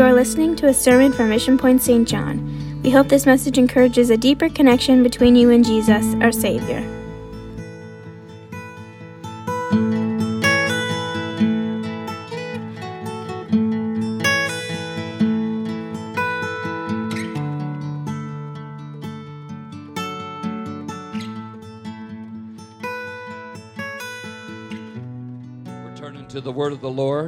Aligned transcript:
You 0.00 0.06
are 0.06 0.14
listening 0.14 0.56
to 0.56 0.68
a 0.68 0.72
sermon 0.72 1.12
from 1.12 1.28
Mission 1.28 1.58
Point 1.58 1.82
St. 1.82 2.08
John. 2.08 2.80
We 2.82 2.88
hope 2.88 3.08
this 3.08 3.26
message 3.26 3.58
encourages 3.58 4.08
a 4.08 4.16
deeper 4.16 4.48
connection 4.48 5.02
between 5.02 5.36
you 5.36 5.50
and 5.50 5.62
Jesus, 5.62 6.14
our 6.22 6.32
Savior. 6.32 6.80
We're 25.66 25.94
turning 25.94 26.26
to 26.28 26.40
the 26.40 26.50
word 26.50 26.72
of 26.72 26.80
the 26.80 26.88
Lord. 26.88 27.19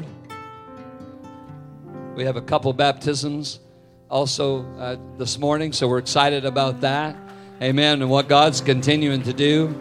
Have 2.32 2.42
a 2.42 2.46
couple 2.46 2.72
baptisms 2.72 3.60
also 4.08 4.64
uh, 4.78 4.96
this 5.18 5.38
morning, 5.38 5.70
so 5.70 5.86
we're 5.86 5.98
excited 5.98 6.46
about 6.46 6.80
that. 6.80 7.14
Amen. 7.60 8.00
And 8.00 8.10
what 8.10 8.26
God's 8.26 8.62
continuing 8.62 9.22
to 9.24 9.34
do. 9.34 9.78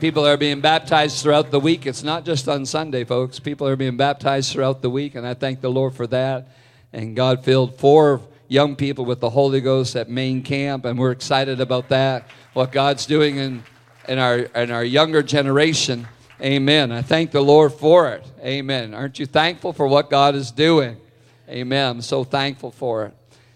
People 0.00 0.26
are 0.26 0.36
being 0.36 0.60
baptized 0.60 1.22
throughout 1.22 1.52
the 1.52 1.60
week. 1.60 1.86
It's 1.86 2.02
not 2.02 2.24
just 2.24 2.48
on 2.48 2.66
Sunday, 2.66 3.04
folks. 3.04 3.38
People 3.38 3.68
are 3.68 3.76
being 3.76 3.96
baptized 3.96 4.52
throughout 4.52 4.82
the 4.82 4.90
week, 4.90 5.14
and 5.14 5.24
I 5.24 5.34
thank 5.34 5.60
the 5.60 5.70
Lord 5.70 5.94
for 5.94 6.08
that. 6.08 6.48
And 6.92 7.14
God 7.14 7.44
filled 7.44 7.78
four 7.78 8.20
young 8.48 8.74
people 8.74 9.04
with 9.04 9.20
the 9.20 9.30
Holy 9.30 9.60
Ghost 9.60 9.94
at 9.94 10.10
main 10.10 10.42
camp, 10.42 10.84
and 10.84 10.98
we're 10.98 11.12
excited 11.12 11.60
about 11.60 11.88
that. 11.90 12.28
What 12.52 12.72
God's 12.72 13.06
doing 13.06 13.36
in, 13.36 13.62
in 14.08 14.18
our 14.18 14.38
in 14.38 14.72
our 14.72 14.82
younger 14.82 15.22
generation. 15.22 16.08
Amen. 16.40 16.92
I 16.92 17.00
thank 17.00 17.30
the 17.30 17.40
Lord 17.40 17.72
for 17.72 18.10
it. 18.10 18.24
Amen. 18.40 18.92
Aren't 18.92 19.18
you 19.18 19.24
thankful 19.24 19.72
for 19.72 19.86
what 19.86 20.10
God 20.10 20.34
is 20.34 20.50
doing? 20.50 20.98
Amen. 21.48 21.90
I'm 21.96 22.02
so 22.02 22.24
thankful 22.24 22.70
for 22.70 23.06
it. 23.06 23.14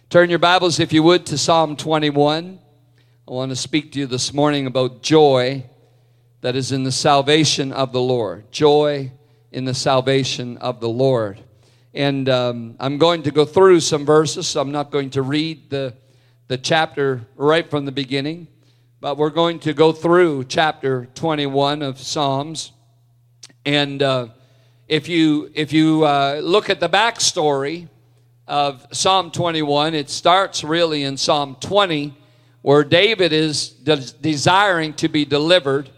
Turn 0.08 0.30
your 0.30 0.38
Bibles, 0.38 0.80
if 0.80 0.90
you 0.90 1.02
would, 1.02 1.26
to 1.26 1.36
Psalm 1.36 1.76
21. 1.76 2.58
I 3.28 3.30
want 3.30 3.50
to 3.50 3.56
speak 3.56 3.92
to 3.92 3.98
you 3.98 4.06
this 4.06 4.32
morning 4.32 4.66
about 4.66 5.02
joy 5.02 5.64
that 6.40 6.56
is 6.56 6.72
in 6.72 6.84
the 6.84 6.92
salvation 6.92 7.70
of 7.70 7.92
the 7.92 8.00
Lord. 8.00 8.50
Joy 8.50 9.12
in 9.52 9.66
the 9.66 9.74
salvation 9.74 10.56
of 10.56 10.80
the 10.80 10.88
Lord. 10.88 11.38
And 11.92 12.28
um, 12.30 12.76
I'm 12.80 12.96
going 12.96 13.24
to 13.24 13.30
go 13.30 13.44
through 13.44 13.80
some 13.80 14.06
verses, 14.06 14.46
so 14.46 14.60
I'm 14.60 14.72
not 14.72 14.90
going 14.90 15.10
to 15.10 15.22
read 15.22 15.68
the, 15.68 15.94
the 16.48 16.56
chapter 16.56 17.26
right 17.36 17.68
from 17.68 17.84
the 17.84 17.92
beginning, 17.92 18.48
but 19.00 19.18
we're 19.18 19.30
going 19.30 19.58
to 19.60 19.74
go 19.74 19.92
through 19.92 20.44
chapter 20.44 21.06
21 21.14 21.82
of 21.82 21.98
Psalms. 21.98 22.72
And 23.64 24.02
uh, 24.02 24.28
if 24.88 25.08
you, 25.08 25.50
if 25.54 25.72
you 25.72 26.04
uh, 26.04 26.40
look 26.42 26.70
at 26.70 26.80
the 26.80 26.88
backstory 26.88 27.88
of 28.46 28.86
Psalm 28.92 29.30
21, 29.30 29.94
it 29.94 30.10
starts 30.10 30.64
really 30.64 31.04
in 31.04 31.16
Psalm 31.16 31.56
20, 31.60 32.16
where 32.62 32.84
David 32.84 33.32
is 33.32 33.70
de- 33.70 33.96
desiring 34.20 34.94
to 34.94 35.08
be 35.08 35.24
delivered 35.24 35.90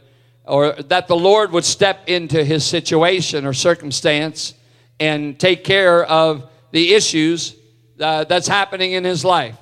or 0.44 0.72
that 0.72 1.06
the 1.06 1.16
Lord 1.16 1.52
would 1.52 1.64
step 1.64 2.08
into 2.08 2.44
his 2.44 2.64
situation 2.64 3.46
or 3.46 3.52
circumstance 3.52 4.54
and 4.98 5.38
take 5.38 5.64
care 5.64 6.04
of 6.04 6.50
the 6.72 6.94
issues 6.94 7.56
uh, 8.00 8.24
that's 8.24 8.48
happening 8.48 8.92
in 8.92 9.04
his 9.04 9.24
life. 9.24 9.56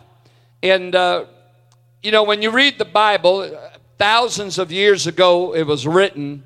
And, 0.63 0.95
uh, 0.95 1.27
you 2.03 2.13
know, 2.13 2.23
when 2.23 2.43
you 2.43 2.51
read 2.51 2.79
the 2.79 2.85
Bible, 2.85 3.59
thousands 3.99 4.59
of 4.59 4.73
years 4.73 5.07
ago 5.07 5.55
it 5.55 5.65
was 5.65 5.87
written, 5.87 6.45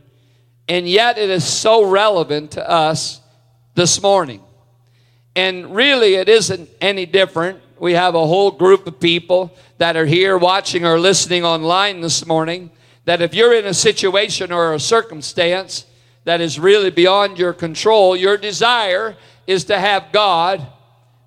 and 0.68 0.88
yet 0.88 1.18
it 1.18 1.30
is 1.30 1.44
so 1.44 1.84
relevant 1.84 2.52
to 2.52 2.68
us 2.68 3.20
this 3.74 4.00
morning. 4.02 4.42
And 5.36 5.74
really, 5.74 6.14
it 6.14 6.28
isn't 6.28 6.68
any 6.80 7.06
different. 7.06 7.60
We 7.78 7.94
have 7.94 8.14
a 8.14 8.26
whole 8.26 8.50
group 8.50 8.86
of 8.86 9.00
people 9.00 9.54
that 9.78 9.96
are 9.96 10.06
here 10.06 10.38
watching 10.38 10.86
or 10.86 10.98
listening 10.98 11.44
online 11.44 12.00
this 12.00 12.24
morning 12.24 12.70
that 13.04 13.20
if 13.20 13.34
you're 13.34 13.54
in 13.54 13.66
a 13.66 13.74
situation 13.74 14.52
or 14.52 14.74
a 14.74 14.80
circumstance 14.80 15.86
that 16.24 16.40
is 16.40 16.58
really 16.58 16.90
beyond 16.90 17.38
your 17.38 17.52
control, 17.52 18.16
your 18.16 18.36
desire 18.36 19.16
is 19.46 19.64
to 19.64 19.78
have 19.78 20.12
God 20.12 20.66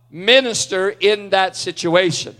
minister 0.09 0.89
in 0.89 1.29
that 1.29 1.55
situation. 1.55 2.35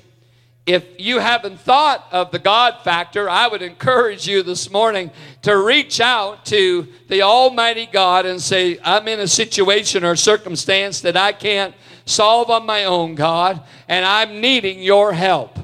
If 0.67 0.83
you 0.97 1.19
haven't 1.19 1.61
thought 1.61 2.05
of 2.11 2.31
the 2.31 2.39
God 2.39 2.81
factor, 2.83 3.29
I 3.29 3.47
would 3.47 3.61
encourage 3.61 4.27
you 4.27 4.43
this 4.43 4.69
morning 4.69 5.11
to 5.43 5.55
reach 5.55 6.01
out 6.01 6.45
to 6.47 6.89
the 7.07 7.21
Almighty 7.21 7.85
God 7.85 8.25
and 8.25 8.41
say, 8.41 8.77
I'm 8.83 9.07
in 9.07 9.21
a 9.21 9.29
situation 9.29 10.03
or 10.03 10.17
circumstance 10.17 10.99
that 11.01 11.15
I 11.15 11.31
can't 11.31 11.73
solve 12.03 12.49
on 12.49 12.65
my 12.65 12.83
own, 12.83 13.15
God, 13.15 13.63
and 13.87 14.05
I'm 14.05 14.41
needing 14.41 14.81
your 14.81 15.13
help. 15.13 15.57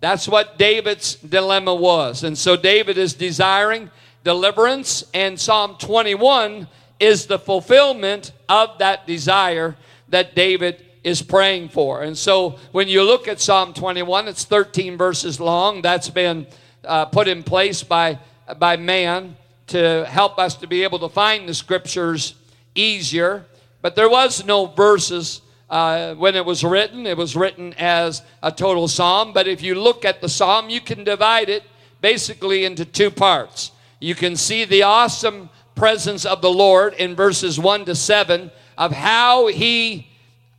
That's 0.00 0.28
what 0.28 0.58
David's 0.58 1.14
dilemma 1.14 1.74
was. 1.74 2.22
And 2.22 2.36
so 2.36 2.54
David 2.54 2.98
is 2.98 3.14
desiring 3.14 3.90
deliverance, 4.24 5.04
and 5.14 5.40
Psalm 5.40 5.76
21 5.78 6.68
is 7.00 7.24
the 7.24 7.38
fulfillment 7.38 8.32
of 8.50 8.76
that 8.78 9.06
desire 9.06 9.74
that 10.10 10.34
David 10.34 10.84
is 11.04 11.20
praying 11.20 11.68
for. 11.68 12.02
And 12.02 12.16
so 12.16 12.58
when 12.72 12.88
you 12.88 13.02
look 13.02 13.28
at 13.28 13.40
Psalm 13.40 13.74
21, 13.74 14.26
it's 14.26 14.44
13 14.44 14.96
verses 14.96 15.38
long. 15.38 15.82
That's 15.82 16.08
been 16.08 16.46
uh, 16.82 17.04
put 17.04 17.28
in 17.28 17.42
place 17.42 17.82
by, 17.82 18.18
by 18.58 18.76
man 18.76 19.36
to 19.68 20.06
help 20.06 20.38
us 20.38 20.56
to 20.56 20.66
be 20.66 20.82
able 20.82 20.98
to 21.00 21.08
find 21.08 21.48
the 21.48 21.54
scriptures 21.54 22.34
easier. 22.74 23.44
But 23.82 23.96
there 23.96 24.08
was 24.08 24.44
no 24.46 24.66
verses 24.66 25.42
uh, 25.68 26.14
when 26.14 26.34
it 26.34 26.44
was 26.44 26.64
written. 26.64 27.06
It 27.06 27.16
was 27.16 27.36
written 27.36 27.74
as 27.74 28.22
a 28.42 28.50
total 28.50 28.88
psalm. 28.88 29.32
But 29.32 29.46
if 29.46 29.62
you 29.62 29.74
look 29.74 30.04
at 30.04 30.22
the 30.22 30.28
psalm, 30.28 30.70
you 30.70 30.80
can 30.80 31.04
divide 31.04 31.50
it 31.50 31.64
basically 32.00 32.64
into 32.64 32.84
two 32.84 33.10
parts. 33.10 33.72
You 34.00 34.14
can 34.14 34.36
see 34.36 34.64
the 34.64 34.82
awesome 34.82 35.50
presence 35.74 36.24
of 36.24 36.40
the 36.40 36.50
Lord 36.50 36.94
in 36.94 37.14
verses 37.14 37.58
1 37.58 37.86
to 37.86 37.94
7 37.94 38.50
of 38.76 38.92
how 38.92 39.48
he 39.48 40.06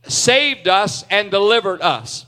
saved 0.08 0.68
us 0.68 1.04
and 1.10 1.30
delivered 1.30 1.82
us. 1.82 2.26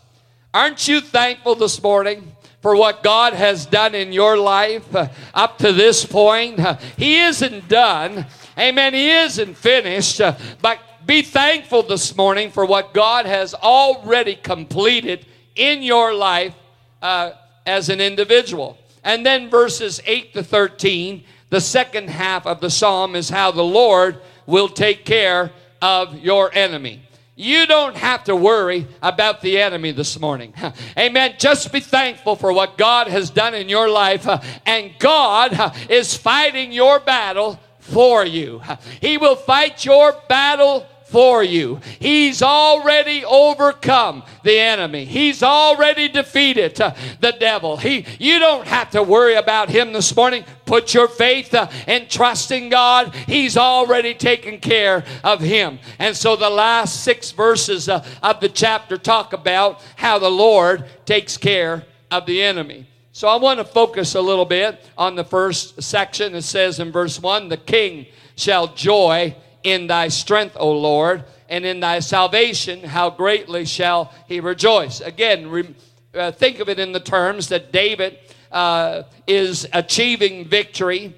Aren't 0.53 0.89
you 0.89 1.01
thankful 1.01 1.55
this 1.55 1.83
morning? 1.83 2.33
For 2.61 2.75
what 2.75 3.03
God 3.03 3.35
has 3.35 3.67
done 3.67 3.95
in 3.95 4.13
your 4.13 4.37
life 4.37 4.95
uh, 4.95 5.09
up 5.33 5.59
to 5.59 5.73
this 5.73 6.05
point. 6.05 6.59
He 6.97 7.21
isn't 7.21 7.69
done. 7.69 8.27
Amen. 8.59 8.95
He 8.95 9.11
isn't 9.11 9.57
finished. 9.57 10.21
But 10.61 10.81
be 11.07 11.23
thankful 11.23 11.85
this 11.85 12.17
morning 12.17 12.51
for 12.51 12.67
what 12.67 12.93
God 12.93 13.27
has 13.27 13.55
already 13.55 14.35
completed 14.35 15.25
in 15.55 15.83
your 15.83 16.13
life 16.13 16.55
uh, 17.01 17.31
as 17.67 17.89
an 17.89 18.01
individual. 18.01 18.77
And 19.05 19.25
then 19.25 19.49
verses 19.49 20.01
8 20.05 20.35
to 20.35 20.43
13, 20.43 21.25
the 21.51 21.61
second 21.61 22.11
half 22.11 22.47
of 22.47 22.61
the 22.61 22.71
psalm 22.71 23.17
is 23.17 23.31
how 23.31 23.53
the 23.53 23.63
Lord 23.63 24.21
will 24.47 24.69
take 24.69 25.05
care 25.05 25.53
of 25.81 26.19
your 26.19 26.53
enemy. 26.53 27.03
You 27.41 27.69
don't 27.69 27.97
have 27.97 28.25
to 28.25 28.35
worry 28.35 28.89
about 29.01 29.43
the 29.43 29.61
enemy 29.61 29.93
this 29.93 30.19
morning. 30.19 30.53
Amen. 30.99 31.37
Just 31.39 31.73
be 31.73 31.79
thankful 31.79 32.35
for 32.35 32.53
what 32.53 32.77
God 32.77 33.07
has 33.07 33.31
done 33.31 33.55
in 33.55 33.69
your 33.69 33.89
life, 33.89 34.27
uh, 34.27 34.41
and 34.67 34.91
God 34.99 35.55
uh, 35.55 35.73
is 35.89 36.17
fighting 36.17 36.73
your 36.73 36.99
battle 36.99 37.61
for 37.79 38.25
you. 38.25 38.61
He 39.01 39.19
will 39.19 39.37
fight 39.37 39.85
your 39.85 40.17
battle 40.29 40.85
for 41.09 41.43
you. 41.43 41.81
He's 41.99 42.43
already 42.43 43.25
overcome 43.25 44.23
the 44.45 44.59
enemy. 44.59 45.05
He's 45.05 45.43
already 45.43 46.09
defeated 46.09 46.81
uh, 46.81 46.95
the 47.21 47.33
devil. 47.33 47.77
He 47.77 48.05
you 48.19 48.39
don't 48.39 48.67
have 48.67 48.91
to 48.91 49.03
worry 49.03 49.35
about 49.35 49.71
him 49.71 49.93
this 49.93 50.15
morning. 50.15 50.45
Put 50.67 50.93
your 50.93 51.09
faith 51.09 51.55
uh, 51.55 51.71
and 51.87 52.11
trust 52.11 52.51
in 52.51 52.69
God. 52.69 53.15
He's 53.15 53.57
already 53.57 54.15
taken 54.15 54.59
care 54.59 55.05
of 55.25 55.41
him. 55.41 55.79
And 55.99 56.15
so 56.15 56.37
the 56.37 56.51
last 56.51 57.03
6 57.05 57.31
verses 57.33 57.89
uh, 57.89 58.05
of 58.23 58.41
the 58.41 58.49
chapter 58.49 58.99
talk 58.99 59.33
about 59.33 59.83
how 59.97 60.19
the 60.19 60.31
Lord 60.31 60.85
takes 61.07 61.37
care 61.37 61.87
of 62.11 62.27
the 62.27 62.43
enemy. 62.43 62.87
So 63.13 63.29
I 63.29 63.37
want 63.37 63.59
to 63.59 63.65
focus 63.65 64.15
a 64.15 64.21
little 64.21 64.45
bit 64.45 64.85
on 64.97 65.17
the 65.17 65.25
first 65.25 65.83
section. 65.83 66.35
It 66.35 66.43
says 66.43 66.79
in 66.79 66.93
verse 66.93 67.21
1, 67.21 67.49
the 67.49 67.57
king 67.57 68.07
shall 68.37 68.69
joy 68.69 69.35
in 69.71 69.87
thy 69.87 70.09
strength, 70.09 70.57
O 70.59 70.73
Lord, 70.73 71.25
and 71.49 71.65
in 71.65 71.81
thy 71.81 72.01
salvation, 72.01 72.83
how 72.83 73.11
greatly 73.11 73.65
shall 73.65 74.13
he 74.27 74.41
rejoice. 74.41 75.01
Again, 75.01 75.51
re, 75.51 75.75
uh, 76.15 76.33
think 76.33 76.61
of 76.61 76.69
it 76.69 76.79
in 76.79 76.93
the 76.93 77.01
terms 77.01 77.49
that 77.49 77.73
David 77.73 78.19
uh, 78.53 79.03
is 79.27 79.67
achieving 79.73 80.47
victory, 80.47 81.15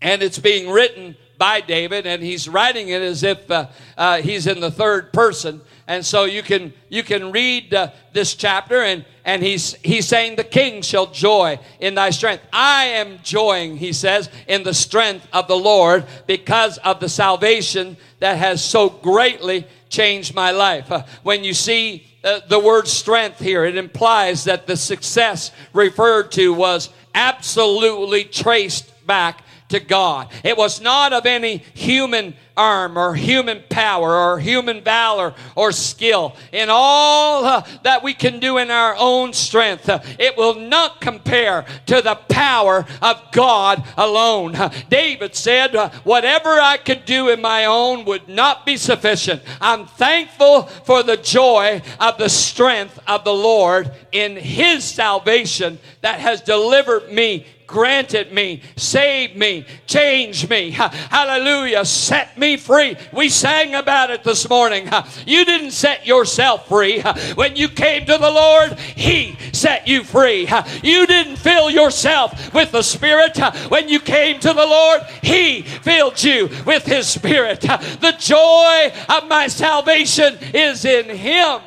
and 0.00 0.22
it's 0.22 0.38
being 0.38 0.70
written 0.70 1.16
by 1.44 1.60
David, 1.60 2.06
and 2.06 2.22
he's 2.22 2.48
writing 2.48 2.88
it 2.88 3.02
as 3.02 3.22
if 3.22 3.50
uh, 3.50 3.66
uh, 3.98 4.22
he's 4.22 4.46
in 4.46 4.60
the 4.60 4.70
third 4.70 5.12
person. 5.12 5.60
And 5.86 6.02
so 6.02 6.24
you 6.24 6.42
can 6.42 6.72
you 6.88 7.02
can 7.02 7.32
read 7.32 7.74
uh, 7.74 7.90
this 8.14 8.34
chapter, 8.34 8.80
and 8.80 9.04
and 9.26 9.42
he's 9.42 9.74
he's 9.82 10.08
saying 10.08 10.36
the 10.36 10.50
king 10.60 10.80
shall 10.80 11.04
joy 11.04 11.58
in 11.80 11.96
thy 11.96 12.08
strength. 12.08 12.44
I 12.50 12.84
am 12.84 13.18
joying, 13.22 13.76
he 13.76 13.92
says, 13.92 14.30
in 14.48 14.62
the 14.62 14.72
strength 14.72 15.28
of 15.34 15.46
the 15.46 15.54
Lord 15.54 16.06
because 16.26 16.78
of 16.78 16.98
the 16.98 17.10
salvation 17.10 17.98
that 18.20 18.38
has 18.38 18.64
so 18.64 18.88
greatly 18.88 19.66
changed 19.90 20.34
my 20.34 20.50
life. 20.50 20.90
Uh, 20.90 21.02
when 21.24 21.44
you 21.44 21.52
see 21.52 22.06
uh, 22.24 22.40
the 22.48 22.58
word 22.58 22.88
strength 22.88 23.38
here, 23.38 23.66
it 23.66 23.76
implies 23.76 24.44
that 24.44 24.66
the 24.66 24.78
success 24.78 25.52
referred 25.74 26.32
to 26.32 26.54
was 26.54 26.88
absolutely 27.14 28.24
traced 28.24 28.90
back 29.06 29.43
to 29.68 29.80
God. 29.80 30.28
It 30.42 30.56
was 30.56 30.80
not 30.80 31.12
of 31.12 31.26
any 31.26 31.58
human 31.74 32.34
arm 32.56 32.96
or 32.96 33.14
human 33.14 33.62
power 33.68 34.14
or 34.14 34.38
human 34.38 34.82
valor 34.82 35.34
or 35.56 35.72
skill. 35.72 36.36
In 36.52 36.68
all 36.70 37.44
uh, 37.44 37.66
that 37.82 38.02
we 38.02 38.14
can 38.14 38.40
do 38.40 38.58
in 38.58 38.70
our 38.70 38.94
own 38.96 39.32
strength, 39.32 39.88
uh, 39.88 40.00
it 40.18 40.36
will 40.36 40.54
not 40.54 41.00
compare 41.00 41.64
to 41.86 42.00
the 42.00 42.14
power 42.14 42.86
of 43.02 43.22
God 43.32 43.84
alone. 43.96 44.54
Uh, 44.54 44.72
David 44.88 45.34
said, 45.34 45.74
uh, 45.74 45.90
Whatever 46.04 46.60
I 46.60 46.76
could 46.76 47.04
do 47.04 47.28
in 47.28 47.40
my 47.40 47.64
own 47.64 48.04
would 48.04 48.28
not 48.28 48.64
be 48.64 48.76
sufficient. 48.76 49.42
I'm 49.60 49.86
thankful 49.86 50.62
for 50.62 51.02
the 51.02 51.16
joy 51.16 51.82
of 51.98 52.18
the 52.18 52.28
strength 52.28 53.00
of 53.06 53.24
the 53.24 53.34
Lord 53.34 53.90
in 54.12 54.36
His 54.36 54.84
salvation 54.84 55.78
that 56.02 56.20
has 56.20 56.40
delivered 56.40 57.10
me 57.10 57.46
granted 57.66 58.32
me, 58.32 58.62
saved 58.76 59.36
me, 59.36 59.66
changed 59.86 60.48
me. 60.50 60.70
Hallelujah. 60.70 61.84
Set 61.84 62.38
me 62.38 62.56
free. 62.56 62.96
We 63.12 63.28
sang 63.28 63.74
about 63.74 64.10
it 64.10 64.24
this 64.24 64.48
morning. 64.48 64.88
You 65.26 65.44
didn't 65.44 65.72
set 65.72 66.06
yourself 66.06 66.68
free. 66.68 67.00
When 67.34 67.56
you 67.56 67.68
came 67.68 68.06
to 68.06 68.18
the 68.18 68.30
Lord, 68.30 68.78
He 68.78 69.36
set 69.52 69.88
you 69.88 70.04
free. 70.04 70.48
You 70.82 71.06
didn't 71.06 71.36
fill 71.36 71.70
yourself 71.70 72.52
with 72.54 72.72
the 72.72 72.82
Spirit. 72.82 73.38
When 73.70 73.88
you 73.88 74.00
came 74.00 74.40
to 74.40 74.52
the 74.52 74.66
Lord, 74.66 75.02
He 75.22 75.62
filled 75.62 76.22
you 76.22 76.50
with 76.64 76.84
His 76.84 77.06
Spirit. 77.08 77.60
The 77.60 78.14
joy 78.18 78.92
of 79.08 79.28
my 79.28 79.48
salvation 79.48 80.38
is 80.52 80.84
in 80.84 81.08
Him, 81.16 81.60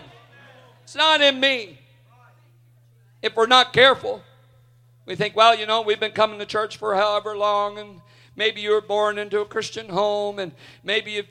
it's 0.83 0.95
not 0.95 1.21
in 1.21 1.39
me. 1.39 1.79
If 3.21 3.35
we're 3.35 3.47
not 3.47 3.73
careful, 3.73 4.21
we 5.07 5.15
think, 5.15 5.37
well, 5.37 5.57
you 5.57 5.65
know, 5.65 5.81
we've 5.81 6.01
been 6.01 6.11
coming 6.11 6.37
to 6.37 6.45
church 6.45 6.75
for 6.75 6.93
however 6.93 7.37
long, 7.37 7.79
and 7.79 8.01
maybe 8.35 8.59
you 8.59 8.71
were 8.71 8.81
born 8.81 9.17
into 9.17 9.39
a 9.39 9.45
Christian 9.45 9.87
home, 9.87 10.37
and 10.37 10.51
maybe 10.83 11.15
if, 11.15 11.25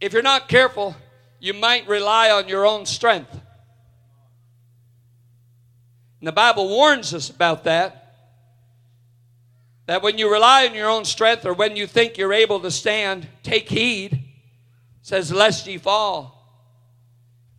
if 0.00 0.12
you're 0.12 0.22
not 0.22 0.48
careful, 0.48 0.96
you 1.38 1.54
might 1.54 1.86
rely 1.86 2.30
on 2.32 2.48
your 2.48 2.66
own 2.66 2.84
strength. 2.84 3.32
And 6.20 6.26
the 6.26 6.32
Bible 6.32 6.68
warns 6.68 7.14
us 7.14 7.30
about 7.30 7.62
that. 7.64 8.02
That 9.86 10.02
when 10.02 10.18
you 10.18 10.30
rely 10.30 10.66
on 10.66 10.74
your 10.74 10.90
own 10.90 11.04
strength 11.04 11.46
or 11.46 11.54
when 11.54 11.76
you 11.76 11.86
think 11.86 12.18
you're 12.18 12.32
able 12.32 12.58
to 12.58 12.72
stand, 12.72 13.28
take 13.44 13.68
heed. 13.68 14.24
Says, 15.02 15.32
lest 15.32 15.68
ye 15.68 15.78
fall. 15.78 16.32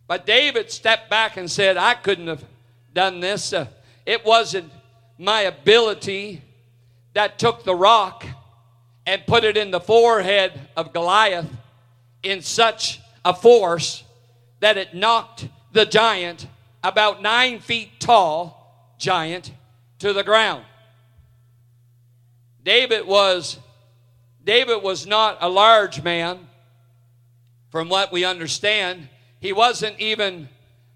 But 0.06 0.26
David 0.26 0.70
stepped 0.70 1.08
back 1.08 1.38
and 1.38 1.50
said, 1.50 1.78
I 1.78 1.94
couldn't 1.94 2.26
have 2.26 2.44
done 2.92 3.20
this. 3.20 3.54
Uh, 3.54 3.68
it 4.08 4.24
wasn't 4.24 4.72
my 5.18 5.42
ability 5.42 6.40
that 7.12 7.38
took 7.38 7.62
the 7.62 7.74
rock 7.74 8.24
and 9.04 9.20
put 9.26 9.44
it 9.44 9.58
in 9.58 9.70
the 9.70 9.80
forehead 9.80 10.58
of 10.78 10.94
Goliath 10.94 11.46
in 12.22 12.40
such 12.40 13.02
a 13.22 13.34
force 13.34 14.04
that 14.60 14.78
it 14.78 14.94
knocked 14.94 15.46
the 15.72 15.84
giant, 15.84 16.46
about 16.82 17.20
nine 17.20 17.60
feet 17.60 18.00
tall 18.00 18.94
giant, 18.98 19.52
to 19.98 20.14
the 20.14 20.24
ground. 20.24 20.64
David 22.64 23.06
was 23.06 23.58
David 24.42 24.82
was 24.82 25.06
not 25.06 25.36
a 25.42 25.50
large 25.50 26.02
man, 26.02 26.48
from 27.68 27.90
what 27.90 28.10
we 28.10 28.24
understand. 28.24 29.10
He 29.40 29.52
wasn't 29.52 30.00
even 30.00 30.48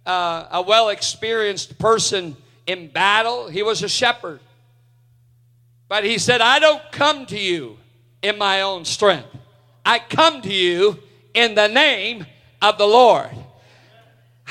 uh, 0.07 0.47
a 0.51 0.63
well 0.63 0.89
experienced 0.89 1.79
person 1.79 2.39
in 2.67 2.89
battle, 2.89 3.49
he 3.49 3.63
was 3.63 3.83
a 3.83 3.89
shepherd. 3.89 4.41
But 5.89 6.05
he 6.05 6.19
said, 6.19 6.41
I 6.41 6.59
don't 6.59 6.83
come 6.91 7.27
to 7.27 7.39
you 7.39 7.77
in 8.23 8.39
my 8.39 8.63
own 8.63 8.85
strength. 8.85 9.29
I 9.85 9.99
come 9.99 10.43
to 10.43 10.53
you 10.53 10.99
in 11.35 11.55
the 11.55 11.69
name 11.69 12.27
of 12.61 12.79
the 12.79 12.87
Lord. 12.87 13.31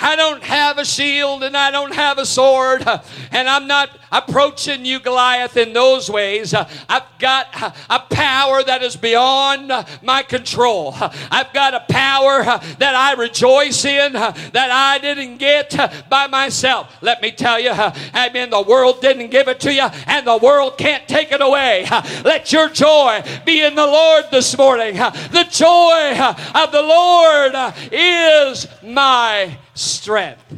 I 0.01 0.15
don't 0.15 0.43
have 0.43 0.77
a 0.77 0.85
shield 0.85 1.43
and 1.43 1.55
I 1.55 1.71
don't 1.71 1.93
have 1.93 2.17
a 2.17 2.25
sword, 2.25 2.85
and 3.31 3.47
I'm 3.47 3.67
not 3.67 3.89
approaching 4.11 4.83
you, 4.83 4.99
Goliath, 4.99 5.55
in 5.55 5.73
those 5.73 6.09
ways. 6.09 6.53
I've 6.53 7.03
got 7.19 7.47
a 7.89 7.99
power 8.09 8.63
that 8.63 8.81
is 8.81 8.95
beyond 8.95 9.71
my 10.01 10.23
control. 10.23 10.95
I've 10.95 11.53
got 11.53 11.73
a 11.73 11.85
power 11.87 12.43
that 12.43 12.95
I 12.95 13.13
rejoice 13.13 13.85
in 13.85 14.13
that 14.13 14.55
I 14.55 14.97
didn't 14.97 15.37
get 15.37 16.09
by 16.09 16.27
myself. 16.27 16.97
Let 17.01 17.21
me 17.21 17.31
tell 17.31 17.59
you, 17.59 17.71
I 17.71 18.29
mean, 18.33 18.49
the 18.49 18.61
world 18.61 19.01
didn't 19.01 19.29
give 19.29 19.47
it 19.47 19.59
to 19.61 19.73
you, 19.73 19.87
and 20.07 20.25
the 20.25 20.37
world 20.37 20.77
can't 20.77 21.07
take 21.07 21.31
it 21.31 21.41
away. 21.41 21.85
Let 22.23 22.51
your 22.51 22.69
joy 22.69 23.23
be 23.45 23.63
in 23.63 23.75
the 23.75 23.85
Lord 23.85 24.25
this 24.31 24.57
morning. 24.57 24.95
The 24.95 25.47
joy 25.49 26.19
of 26.59 26.71
the 26.71 26.81
Lord 26.81 27.53
is 27.91 28.67
my 28.83 29.57
strength. 29.73 30.53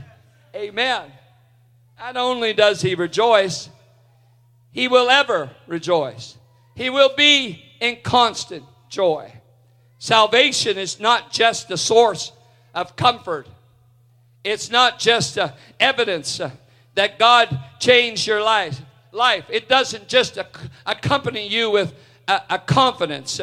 Amen. 0.56 1.12
Not 2.00 2.18
only 2.18 2.54
does 2.54 2.81
he 2.81 2.95
rejoice, 2.95 3.69
he 4.71 4.88
will 4.88 5.10
ever 5.10 5.50
rejoice. 5.68 6.38
He 6.75 6.89
will 6.89 7.15
be 7.15 7.63
in 7.80 7.98
constant 8.04 8.63
joy. 8.89 9.31
Salvation 10.00 10.77
is 10.77 11.00
not 11.00 11.31
just 11.31 11.69
the 11.69 11.77
source 11.77 12.31
of 12.74 12.95
comfort, 12.95 13.48
it's 14.44 14.69
not 14.69 15.00
just 15.00 15.38
uh, 15.38 15.51
evidence 15.80 16.39
uh, 16.39 16.51
that 16.95 17.18
God 17.18 17.57
changed 17.80 18.27
your 18.27 18.42
life. 18.42 18.81
Life. 19.12 19.45
It 19.50 19.69
doesn't 19.69 20.07
just 20.07 20.38
ac- 20.38 20.69
accompany 20.86 21.48
you 21.48 21.69
with 21.69 21.94
a, 22.27 22.42
a 22.50 22.59
confidence. 22.59 23.39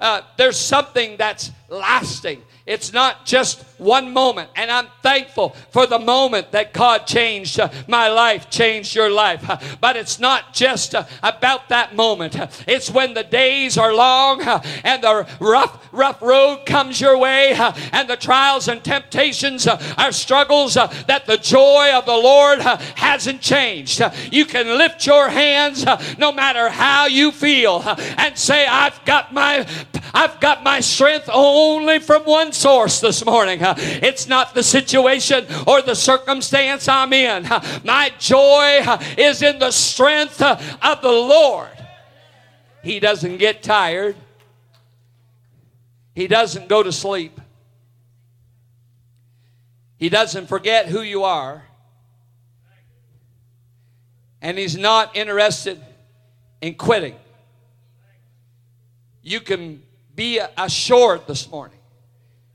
Uh, 0.00 0.20
there's 0.36 0.58
something 0.58 1.16
that's 1.16 1.52
lasting. 1.72 2.42
It's 2.64 2.92
not 2.92 3.26
just 3.26 3.64
one 3.78 4.12
moment. 4.12 4.50
And 4.54 4.70
I'm 4.70 4.86
thankful 5.02 5.56
for 5.70 5.86
the 5.86 5.98
moment 5.98 6.52
that 6.52 6.72
God 6.72 7.06
changed 7.06 7.58
uh, 7.58 7.70
my 7.88 8.08
life, 8.08 8.50
changed 8.50 8.94
your 8.94 9.10
life. 9.10 9.48
Uh, 9.48 9.58
but 9.80 9.96
it's 9.96 10.20
not 10.20 10.54
just 10.54 10.94
uh, 10.94 11.04
about 11.22 11.70
that 11.70 11.96
moment. 11.96 12.38
Uh, 12.38 12.46
it's 12.68 12.88
when 12.88 13.14
the 13.14 13.24
days 13.24 13.76
are 13.76 13.92
long 13.92 14.42
uh, 14.42 14.62
and 14.84 15.02
the 15.02 15.26
rough, 15.40 15.88
rough 15.92 16.22
road 16.22 16.64
comes 16.64 17.00
your 17.00 17.18
way 17.18 17.52
uh, 17.52 17.72
and 17.90 18.08
the 18.08 18.16
trials 18.16 18.68
and 18.68 18.84
temptations 18.84 19.66
are 19.66 20.12
struggles 20.12 20.74
that 20.74 21.24
the 21.26 21.38
joy 21.38 21.90
of 21.94 22.06
the 22.06 22.12
Lord 22.12 22.60
hasn't 22.60 23.40
changed. 23.40 24.00
You 24.30 24.44
can 24.44 24.78
lift 24.78 25.04
your 25.06 25.28
hands 25.30 25.84
no 26.18 26.30
matter 26.30 26.68
how 26.68 27.06
you 27.06 27.32
feel 27.32 27.82
and 28.18 28.38
say, 28.38 28.66
I've 28.66 29.04
got 29.04 29.32
my 29.32 29.66
I've 30.14 30.40
got 30.40 30.62
my 30.62 30.80
strength 30.80 31.28
only 31.62 31.98
from 31.98 32.22
one 32.24 32.52
source 32.52 33.00
this 33.00 33.24
morning. 33.24 33.58
It's 33.60 34.26
not 34.26 34.54
the 34.54 34.62
situation 34.62 35.46
or 35.66 35.82
the 35.82 35.94
circumstance 35.94 36.88
I'm 36.88 37.12
in. 37.12 37.44
My 37.84 38.10
joy 38.18 38.84
is 39.16 39.42
in 39.42 39.58
the 39.58 39.70
strength 39.70 40.42
of 40.42 41.02
the 41.02 41.10
Lord. 41.10 41.70
He 42.82 42.98
doesn't 42.98 43.36
get 43.36 43.62
tired, 43.62 44.16
He 46.14 46.26
doesn't 46.26 46.68
go 46.68 46.82
to 46.82 46.90
sleep, 46.90 47.40
He 49.98 50.08
doesn't 50.08 50.48
forget 50.48 50.86
who 50.86 51.02
you 51.02 51.22
are. 51.22 51.64
And 54.40 54.58
He's 54.58 54.76
not 54.76 55.16
interested 55.16 55.80
in 56.60 56.74
quitting. 56.74 57.14
You 59.22 59.40
can 59.40 59.84
be 60.14 60.40
assured 60.56 61.26
this 61.26 61.50
morning 61.50 61.78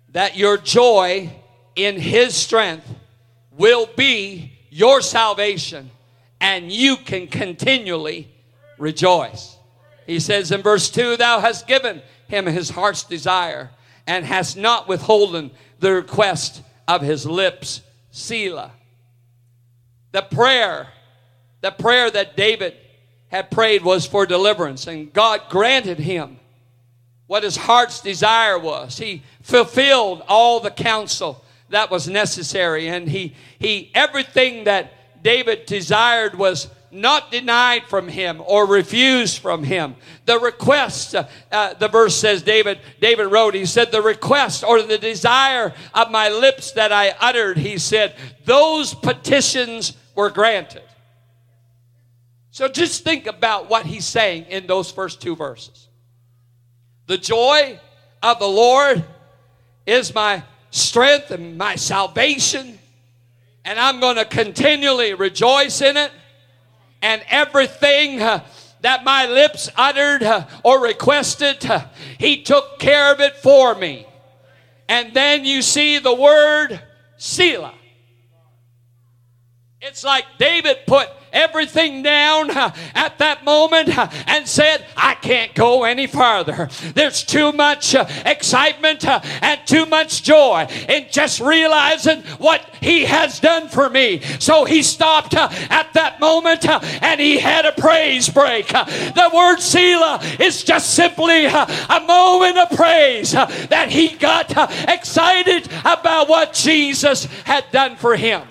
that 0.09 0.37
your 0.37 0.57
joy 0.57 1.29
in 1.75 1.99
His 1.99 2.35
strength 2.35 2.87
will 3.51 3.87
be 3.95 4.53
your 4.69 5.01
salvation 5.01 5.89
and 6.39 6.71
you 6.71 6.97
can 6.97 7.27
continually 7.27 8.31
rejoice. 8.77 9.57
He 10.05 10.19
says 10.19 10.51
in 10.51 10.61
verse 10.61 10.89
2 10.89 11.17
Thou 11.17 11.39
hast 11.39 11.67
given 11.67 12.01
him 12.27 12.45
his 12.45 12.69
heart's 12.69 13.03
desire 13.03 13.71
and 14.05 14.25
hast 14.25 14.57
not 14.57 14.87
withholden 14.87 15.51
the 15.79 15.93
request 15.93 16.61
of 16.87 17.01
his 17.01 17.25
lips. 17.25 17.81
Selah. 18.11 18.71
The 20.11 20.21
prayer, 20.21 20.87
the 21.61 21.71
prayer 21.71 22.09
that 22.09 22.37
David 22.37 22.75
had 23.27 23.51
prayed 23.51 23.83
was 23.83 24.05
for 24.05 24.25
deliverance, 24.25 24.87
and 24.87 25.11
God 25.11 25.41
granted 25.49 25.99
him 25.99 26.39
what 27.27 27.43
his 27.43 27.57
heart's 27.57 28.01
desire 28.01 28.57
was. 28.57 28.97
He 28.97 29.23
fulfilled 29.41 30.23
all 30.27 30.59
the 30.59 30.71
counsel 30.71 31.43
that 31.69 31.91
was 31.91 32.07
necessary. 32.07 32.87
And 32.87 33.07
he, 33.07 33.35
he 33.59 33.91
everything 33.93 34.63
that 34.63 35.23
David 35.23 35.65
desired 35.65 36.35
was 36.35 36.69
not 36.89 37.31
denied 37.31 37.83
from 37.87 38.07
him 38.07 38.41
or 38.45 38.65
refused 38.65 39.39
from 39.39 39.63
him. 39.63 39.95
The 40.25 40.39
request, 40.39 41.15
uh, 41.15 41.27
uh, 41.51 41.73
the 41.73 41.89
verse 41.89 42.15
says, 42.15 42.43
David, 42.43 42.79
David 43.01 43.25
wrote, 43.25 43.55
he 43.55 43.65
said, 43.65 43.91
the 43.91 44.01
request 44.01 44.63
or 44.63 44.81
the 44.81 44.97
desire 44.97 45.73
of 45.93 46.11
my 46.11 46.29
lips 46.29 46.71
that 46.71 46.93
I 46.93 47.13
uttered, 47.19 47.57
he 47.57 47.77
said, 47.77 48.15
those 48.45 48.93
petitions 48.93 49.97
were 50.15 50.29
granted. 50.29 50.83
So 52.51 52.67
just 52.67 53.03
think 53.03 53.27
about 53.27 53.69
what 53.69 53.85
he's 53.85 54.05
saying 54.05 54.45
in 54.45 54.65
those 54.65 54.89
first 54.89 55.21
two 55.21 55.35
verses. 55.35 55.86
The 57.07 57.17
joy 57.17 57.79
of 58.21 58.39
the 58.39 58.47
Lord 58.47 59.03
is 59.85 60.13
my 60.13 60.43
strength 60.71 61.31
and 61.31 61.57
my 61.57 61.75
salvation, 61.75 62.77
and 63.63 63.79
I'm 63.79 63.99
going 63.99 64.17
to 64.17 64.25
continually 64.25 65.13
rejoice 65.13 65.81
in 65.81 65.95
it 65.97 66.11
and 67.01 67.23
everything 67.29 68.21
uh, 68.21 68.43
that 68.81 69.03
my 69.03 69.25
lips 69.25 69.69
uttered 69.75 70.23
uh, 70.23 70.47
or 70.63 70.81
requested, 70.81 71.65
uh, 71.65 71.85
He 72.17 72.43
took 72.43 72.79
care 72.79 73.13
of 73.13 73.21
it 73.21 73.37
for 73.37 73.75
me. 73.75 74.05
And 74.89 75.13
then 75.13 75.45
you 75.45 75.61
see 75.61 75.99
the 75.99 76.13
word 76.13 76.79
Selah. 77.17 77.73
It's 79.81 80.03
like 80.03 80.25
David 80.37 80.79
put 80.85 81.09
everything 81.37 82.01
down 82.01 82.49
uh, 82.51 82.73
at 82.95 83.17
that 83.19 83.43
moment 83.45 83.95
uh, 83.95 84.09
and 84.25 84.47
said, 84.47 84.85
I 84.97 85.13
can't 85.13 85.53
go 85.53 85.83
any 85.83 86.07
farther. 86.07 86.69
There's 86.95 87.23
too 87.23 87.51
much 87.51 87.93
uh, 87.93 88.07
excitement 88.25 89.05
uh, 89.07 89.21
and 89.41 89.59
too 89.65 89.85
much 89.85 90.23
joy 90.23 90.67
in 90.89 91.07
just 91.11 91.39
realizing 91.39 92.23
what 92.39 92.61
He 92.81 93.05
has 93.05 93.39
done 93.39 93.67
for 93.67 93.89
me. 93.89 94.21
So 94.39 94.65
he 94.65 94.81
stopped 94.81 95.35
uh, 95.35 95.49
at 95.69 95.93
that 95.93 96.19
moment 96.19 96.67
uh, 96.67 96.79
and 97.01 97.19
he 97.19 97.37
had 97.37 97.65
a 97.65 97.71
praise 97.71 98.29
break. 98.29 98.67
The 98.67 99.29
word 99.33 99.59
Selah 99.59 100.19
is 100.39 100.63
just 100.63 100.93
simply 100.93 101.45
a 101.45 102.03
moment 102.07 102.57
of 102.57 102.69
praise 102.77 103.31
that 103.31 103.89
he 103.89 104.09
got 104.09 104.51
excited 104.89 105.67
about 105.81 106.29
what 106.29 106.53
Jesus 106.53 107.25
had 107.45 107.65
done 107.71 107.95
for 107.95 108.15
him. 108.15 108.41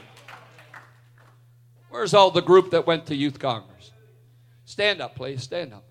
Where's 1.96 2.12
all 2.12 2.30
the 2.30 2.42
group 2.42 2.72
that 2.72 2.86
went 2.86 3.06
to 3.06 3.16
Youth 3.16 3.38
Congress? 3.38 3.90
Stand 4.66 5.00
up, 5.00 5.14
please. 5.14 5.42
Stand 5.42 5.72
up. 5.72 5.82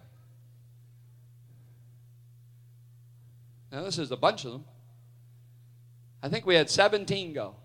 Now, 3.71 3.81
this 3.81 3.97
is 3.97 4.11
a 4.11 4.15
bunch 4.15 4.45
of 4.45 4.51
them. 4.51 4.65
I 6.21 6.29
think 6.29 6.45
we 6.45 6.53
had 6.53 6.69
17 6.69 7.33
go. 7.33 7.55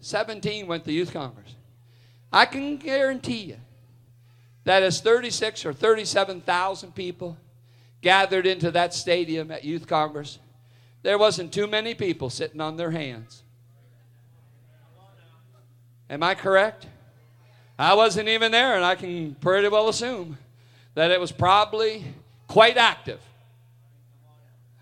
17 0.00 0.66
went 0.66 0.84
to 0.86 0.92
Youth 0.92 1.12
Congress. 1.12 1.54
I 2.32 2.46
can 2.46 2.78
guarantee 2.78 3.42
you 3.42 3.58
that 4.64 4.82
as 4.82 5.00
36 5.00 5.66
or 5.66 5.72
37,000 5.72 6.96
people 6.96 7.38
gathered 8.00 8.44
into 8.44 8.72
that 8.72 8.92
stadium 8.92 9.52
at 9.52 9.62
Youth 9.62 9.86
Congress, 9.86 10.40
there 11.04 11.16
wasn't 11.16 11.52
too 11.52 11.68
many 11.68 11.94
people 11.94 12.28
sitting 12.28 12.60
on 12.60 12.76
their 12.76 12.90
hands. 12.90 13.44
Am 16.10 16.22
I 16.22 16.34
correct? 16.34 16.86
I 17.78 17.94
wasn't 17.94 18.28
even 18.28 18.50
there, 18.50 18.74
and 18.74 18.84
I 18.84 18.94
can 18.94 19.34
pretty 19.36 19.68
well 19.68 19.88
assume 19.88 20.38
that 20.94 21.10
it 21.10 21.20
was 21.20 21.30
probably 21.30 22.04
quite 22.48 22.76
active. 22.76 23.20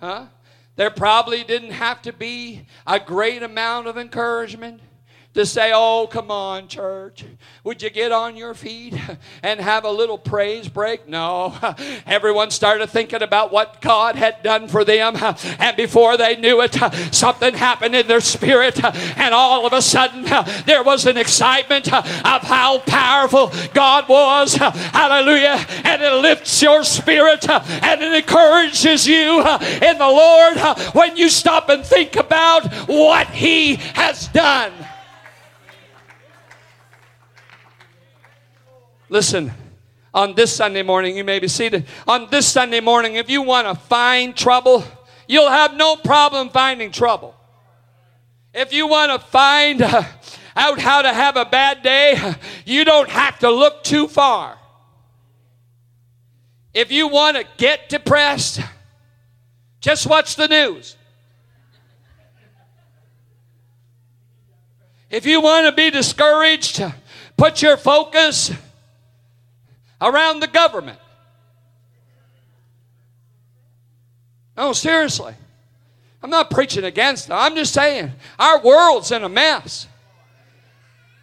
Huh? 0.00 0.26
There 0.76 0.90
probably 0.90 1.42
didn't 1.45 1.73
have 1.73 2.00
to 2.02 2.12
be 2.12 2.66
a 2.87 3.00
great 3.00 3.42
amount 3.42 3.87
of 3.87 3.99
encouragement 3.99 4.80
to 5.36 5.46
say, 5.46 5.72
Oh, 5.74 6.08
come 6.10 6.30
on, 6.30 6.66
church. 6.68 7.24
Would 7.62 7.82
you 7.82 7.90
get 7.90 8.12
on 8.12 8.36
your 8.36 8.54
feet 8.54 8.94
and 9.42 9.60
have 9.60 9.84
a 9.84 9.90
little 9.90 10.18
praise 10.18 10.68
break? 10.68 11.08
No. 11.08 11.54
Everyone 12.06 12.50
started 12.50 12.88
thinking 12.88 13.22
about 13.22 13.52
what 13.52 13.80
God 13.80 14.16
had 14.16 14.42
done 14.42 14.68
for 14.68 14.84
them. 14.84 15.16
And 15.58 15.76
before 15.76 16.16
they 16.16 16.36
knew 16.36 16.60
it, 16.62 16.74
something 17.14 17.54
happened 17.54 17.94
in 17.94 18.06
their 18.06 18.20
spirit. 18.20 18.82
And 18.84 19.34
all 19.34 19.66
of 19.66 19.72
a 19.72 19.82
sudden, 19.82 20.24
there 20.64 20.82
was 20.82 21.06
an 21.06 21.16
excitement 21.16 21.92
of 21.92 22.06
how 22.42 22.78
powerful 22.80 23.52
God 23.74 24.08
was. 24.08 24.54
Hallelujah. 24.54 25.64
And 25.84 26.02
it 26.02 26.12
lifts 26.14 26.62
your 26.62 26.82
spirit 26.84 27.48
and 27.48 28.02
it 28.02 28.12
encourages 28.12 29.06
you 29.06 29.40
in 29.40 29.98
the 29.98 30.08
Lord 30.08 30.58
when 30.94 31.16
you 31.16 31.28
stop 31.28 31.68
and 31.68 31.84
think 31.84 32.16
about 32.16 32.66
what 32.88 33.28
He 33.28 33.76
has 33.76 34.28
done. 34.28 34.72
Listen, 39.08 39.52
on 40.12 40.34
this 40.34 40.54
Sunday 40.54 40.82
morning, 40.82 41.16
you 41.16 41.25
may 41.25 41.38
be 41.38 41.48
seated. 41.48 41.86
On 42.08 42.28
this 42.30 42.46
Sunday 42.48 42.80
morning, 42.80 43.16
if 43.16 43.30
you 43.30 43.42
want 43.42 43.68
to 43.68 43.75
find 43.75 44.34
trouble, 44.34 44.82
you'll 45.28 45.50
have 45.50 45.75
no 45.75 45.96
problem 45.96 46.48
finding 46.48 46.90
trouble. 46.90 47.34
If 48.52 48.72
you 48.72 48.88
want 48.88 49.12
to 49.12 49.26
find 49.28 49.82
uh, 49.82 50.02
out 50.56 50.80
how 50.80 51.02
to 51.02 51.12
have 51.12 51.36
a 51.36 51.44
bad 51.44 51.82
day, 51.82 52.34
you 52.64 52.84
don't 52.84 53.10
have 53.10 53.38
to 53.40 53.50
look 53.50 53.84
too 53.84 54.08
far. 54.08 54.58
If 56.72 56.90
you 56.90 57.08
want 57.08 57.36
to 57.36 57.44
get 57.58 57.88
depressed, 57.88 58.60
just 59.80 60.06
watch 60.06 60.36
the 60.36 60.48
news. 60.48 60.96
If 65.10 65.25
you 65.26 65.40
want 65.40 65.66
to 65.66 65.72
be 65.72 65.90
discouraged, 65.90 66.82
put 67.36 67.62
your 67.62 67.76
focus 67.76 68.50
around 70.00 70.40
the 70.40 70.46
government. 70.46 70.98
No, 74.56 74.72
seriously. 74.72 75.34
I'm 76.22 76.30
not 76.30 76.50
preaching 76.50 76.84
against 76.84 77.28
them. 77.28 77.36
I'm 77.38 77.54
just 77.54 77.74
saying 77.74 78.12
our 78.38 78.60
world's 78.60 79.12
in 79.12 79.22
a 79.22 79.28
mess. 79.28 79.86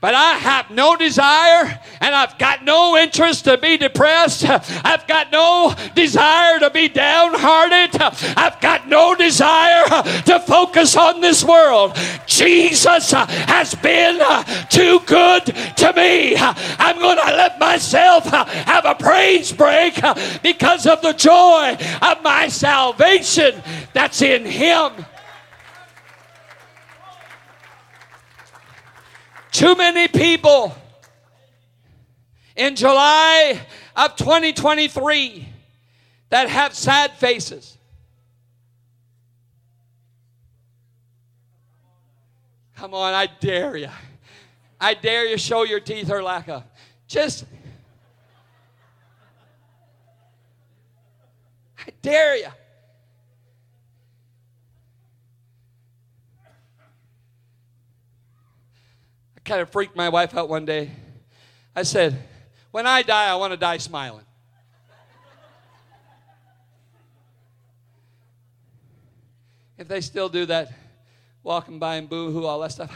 But 0.04 0.16
I 0.16 0.34
have 0.34 0.70
no 0.70 0.98
desire 0.98 1.80
and 2.02 2.14
I've 2.14 2.38
got 2.38 2.66
no 2.66 2.98
interest 2.98 3.46
to 3.46 3.58
be 3.58 3.78
depressed. 3.78 4.44
I've 4.46 5.08
got 5.08 5.32
no 5.32 5.74
desire 5.96 6.60
to 6.60 6.70
be 6.70 6.90
downhearted. 6.90 8.02
I've 8.36 8.60
got 8.60 8.90
no 8.90 9.16
desire 9.16 9.88
to 10.26 10.44
focus 10.46 10.98
on 10.98 11.22
this 11.22 11.42
world. 11.46 11.96
Jesus 12.28 13.12
has 13.14 13.76
been 13.76 14.20
too 14.68 15.00
good 15.06 15.46
to 15.46 15.94
me. 15.96 16.36
I'm 16.36 17.00
going 17.00 17.26
to 17.26 17.38
let 17.38 17.58
myself 17.58 18.26
have 18.26 18.84
a 18.84 18.96
praise 18.96 19.54
break 19.54 19.96
because 20.42 20.86
of 20.86 21.02
the 21.02 21.14
joy 21.14 21.78
of 22.02 22.22
my 22.22 22.50
salvation 22.50 23.56
that's 23.94 24.22
in 24.22 24.44
Him. 24.44 25.06
Too 29.54 29.76
many 29.76 30.08
people 30.08 30.76
in 32.56 32.76
July 32.76 33.62
of 33.96 34.16
2023 34.16 35.48
that 36.30 36.50
have 36.50 36.74
sad 36.74 37.12
faces. 37.12 37.78
Come 42.76 42.96
on, 42.96 43.14
I 43.14 43.28
dare 43.28 43.78
you. 43.78 43.90
I 44.82 44.96
dare 44.96 45.28
you 45.28 45.38
show 45.38 45.64
your 45.64 45.80
teeth 45.80 46.10
or 46.10 46.24
lack 46.24 46.50
of. 46.50 46.64
Just, 47.08 47.46
I 51.78 51.92
dare 52.02 52.38
you. 52.38 52.48
Kind 59.46 59.62
of 59.62 59.70
freaked 59.70 59.96
my 59.96 60.10
wife 60.10 60.36
out 60.36 60.50
one 60.50 60.66
day. 60.66 60.92
I 61.76 61.84
said, 61.84 62.18
When 62.72 62.88
I 62.88 63.02
die, 63.02 63.32
I 63.32 63.36
want 63.36 63.52
to 63.52 63.58
die 63.58 63.78
smiling. 63.78 64.26
if 69.78 69.88
they 69.88 70.02
still 70.02 70.30
do 70.30 70.46
that, 70.46 70.72
walking 71.44 71.78
by 71.78 71.98
and 71.98 72.10
boo 72.10 72.32
hoo, 72.32 72.46
all 72.46 72.60
that 72.62 72.72
stuff, 72.72 72.96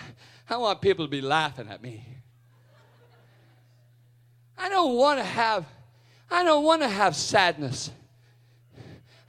I 0.50 0.58
want 0.58 0.80
people 0.82 1.06
to 1.06 1.12
be 1.12 1.22
laughing 1.22 1.68
at 1.70 1.82
me. 1.82 2.04
I 4.58 4.70
don't 4.70 4.96
want 4.96 5.20
to 5.20 5.24
have, 5.24 5.66
I 6.32 6.44
don't 6.44 6.64
want 6.64 6.82
to 6.82 6.88
have 6.88 7.16
sadness. 7.16 7.92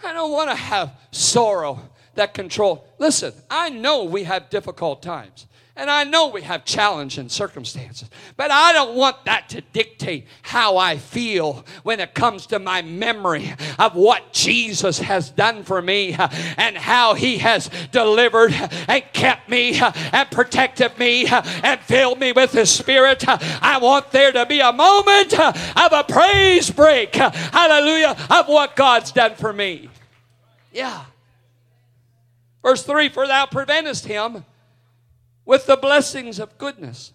I 0.04 0.12
don't 0.12 0.30
want 0.30 0.50
to 0.50 0.54
have 0.54 0.92
sorrow 1.10 1.80
that 2.14 2.32
control. 2.32 2.86
Listen, 2.98 3.32
I 3.50 3.70
know 3.70 4.04
we 4.04 4.24
have 4.24 4.48
difficult 4.50 5.02
times. 5.02 5.46
And 5.78 5.88
I 5.88 6.02
know 6.02 6.26
we 6.26 6.42
have 6.42 6.64
challenging 6.64 7.28
circumstances, 7.28 8.10
but 8.36 8.50
I 8.50 8.72
don't 8.72 8.96
want 8.96 9.24
that 9.26 9.48
to 9.50 9.60
dictate 9.60 10.26
how 10.42 10.76
I 10.76 10.96
feel 10.96 11.64
when 11.84 12.00
it 12.00 12.14
comes 12.14 12.46
to 12.46 12.58
my 12.58 12.82
memory 12.82 13.54
of 13.78 13.94
what 13.94 14.32
Jesus 14.32 14.98
has 14.98 15.30
done 15.30 15.62
for 15.62 15.80
me 15.80 16.14
uh, 16.14 16.26
and 16.56 16.76
how 16.76 17.14
he 17.14 17.38
has 17.38 17.70
delivered 17.92 18.52
and 18.88 19.04
kept 19.12 19.48
me 19.48 19.78
uh, 19.78 19.92
and 20.12 20.28
protected 20.32 20.98
me 20.98 21.28
uh, 21.28 21.42
and 21.62 21.80
filled 21.82 22.18
me 22.18 22.32
with 22.32 22.50
his 22.50 22.72
spirit. 22.72 23.22
I 23.28 23.78
want 23.78 24.10
there 24.10 24.32
to 24.32 24.46
be 24.46 24.58
a 24.58 24.72
moment 24.72 25.38
of 25.38 25.92
a 25.92 26.02
praise 26.02 26.70
break, 26.70 27.14
hallelujah, 27.14 28.16
of 28.30 28.48
what 28.48 28.74
God's 28.74 29.12
done 29.12 29.36
for 29.36 29.52
me. 29.52 29.90
Yeah. 30.72 31.04
Verse 32.64 32.82
3 32.82 33.10
For 33.10 33.28
thou 33.28 33.46
preventest 33.46 34.06
him 34.06 34.44
with 35.48 35.64
the 35.64 35.78
blessings 35.78 36.38
of 36.38 36.58
goodness. 36.58 37.14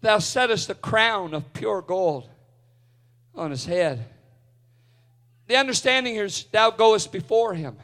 Thou 0.00 0.20
settest 0.20 0.70
a 0.70 0.74
crown 0.74 1.34
of 1.34 1.52
pure 1.52 1.82
gold 1.82 2.28
on 3.34 3.50
his 3.50 3.66
head. 3.66 4.04
The 5.48 5.56
understanding 5.56 6.14
here 6.14 6.26
is 6.26 6.44
thou 6.52 6.70
goest 6.70 7.10
before 7.10 7.54
him. 7.54 7.76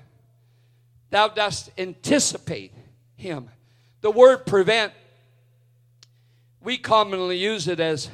Thou 1.10 1.26
dost 1.26 1.70
anticipate 1.76 2.72
him. 3.16 3.48
The 4.00 4.12
word 4.12 4.46
prevent, 4.46 4.92
we 6.62 6.78
commonly 6.78 7.36
use 7.36 7.66
it 7.66 7.80
as 7.80 8.08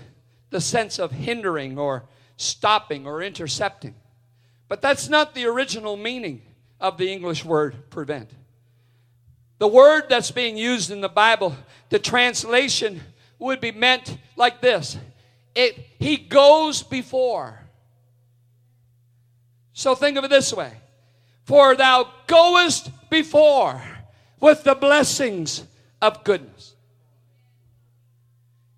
the 0.48 0.62
sense 0.62 0.98
of 0.98 1.10
hindering 1.10 1.78
or 1.78 2.04
stopping 2.38 3.06
or 3.06 3.22
intercepting. 3.22 3.96
But 4.66 4.80
that's 4.80 5.10
not 5.10 5.34
the 5.34 5.44
original 5.44 5.98
meaning 5.98 6.40
of 6.80 6.96
the 6.96 7.12
English 7.12 7.44
word 7.44 7.90
prevent. 7.90 8.30
The 9.62 9.68
word 9.68 10.06
that's 10.08 10.32
being 10.32 10.56
used 10.56 10.90
in 10.90 11.00
the 11.00 11.08
Bible, 11.08 11.56
the 11.88 12.00
translation 12.00 13.00
would 13.38 13.60
be 13.60 13.70
meant 13.70 14.18
like 14.34 14.60
this 14.60 14.98
it, 15.54 15.78
He 16.00 16.16
goes 16.16 16.82
before. 16.82 17.60
So 19.72 19.94
think 19.94 20.18
of 20.18 20.24
it 20.24 20.30
this 20.30 20.52
way 20.52 20.72
For 21.44 21.76
thou 21.76 22.10
goest 22.26 22.90
before 23.08 23.80
with 24.40 24.64
the 24.64 24.74
blessings 24.74 25.62
of 26.00 26.24
goodness. 26.24 26.74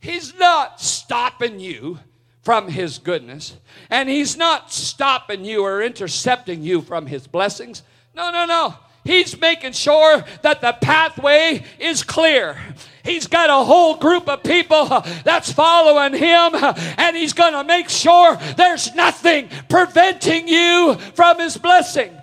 He's 0.00 0.38
not 0.38 0.82
stopping 0.82 1.60
you 1.60 1.98
from 2.42 2.68
His 2.68 2.98
goodness, 2.98 3.56
and 3.88 4.06
He's 4.06 4.36
not 4.36 4.70
stopping 4.70 5.46
you 5.46 5.64
or 5.64 5.80
intercepting 5.80 6.62
you 6.62 6.82
from 6.82 7.06
His 7.06 7.26
blessings. 7.26 7.82
No, 8.14 8.30
no, 8.30 8.44
no. 8.44 8.74
He's 9.04 9.38
making 9.38 9.73
sure 9.73 10.25
that 10.42 10.61
the 10.61 10.73
pathway 10.80 11.64
is 11.78 12.02
clear. 12.02 12.56
He's 13.04 13.26
got 13.26 13.50
a 13.50 13.64
whole 13.64 13.96
group 13.96 14.28
of 14.28 14.42
people 14.42 14.87
that's 15.25 15.52
following 15.52 16.14
him, 16.14 16.54
and 16.54 17.16
he's 17.16 17.34
going 17.34 17.52
to 17.52 17.64
make 17.64 17.90
sure 17.90 18.37
there's 18.56 18.94
nothing 18.94 19.50
preventing 19.68 20.49
you 20.49 20.96
from 21.14 21.38
his 21.38 21.58
blessing. 21.58 22.16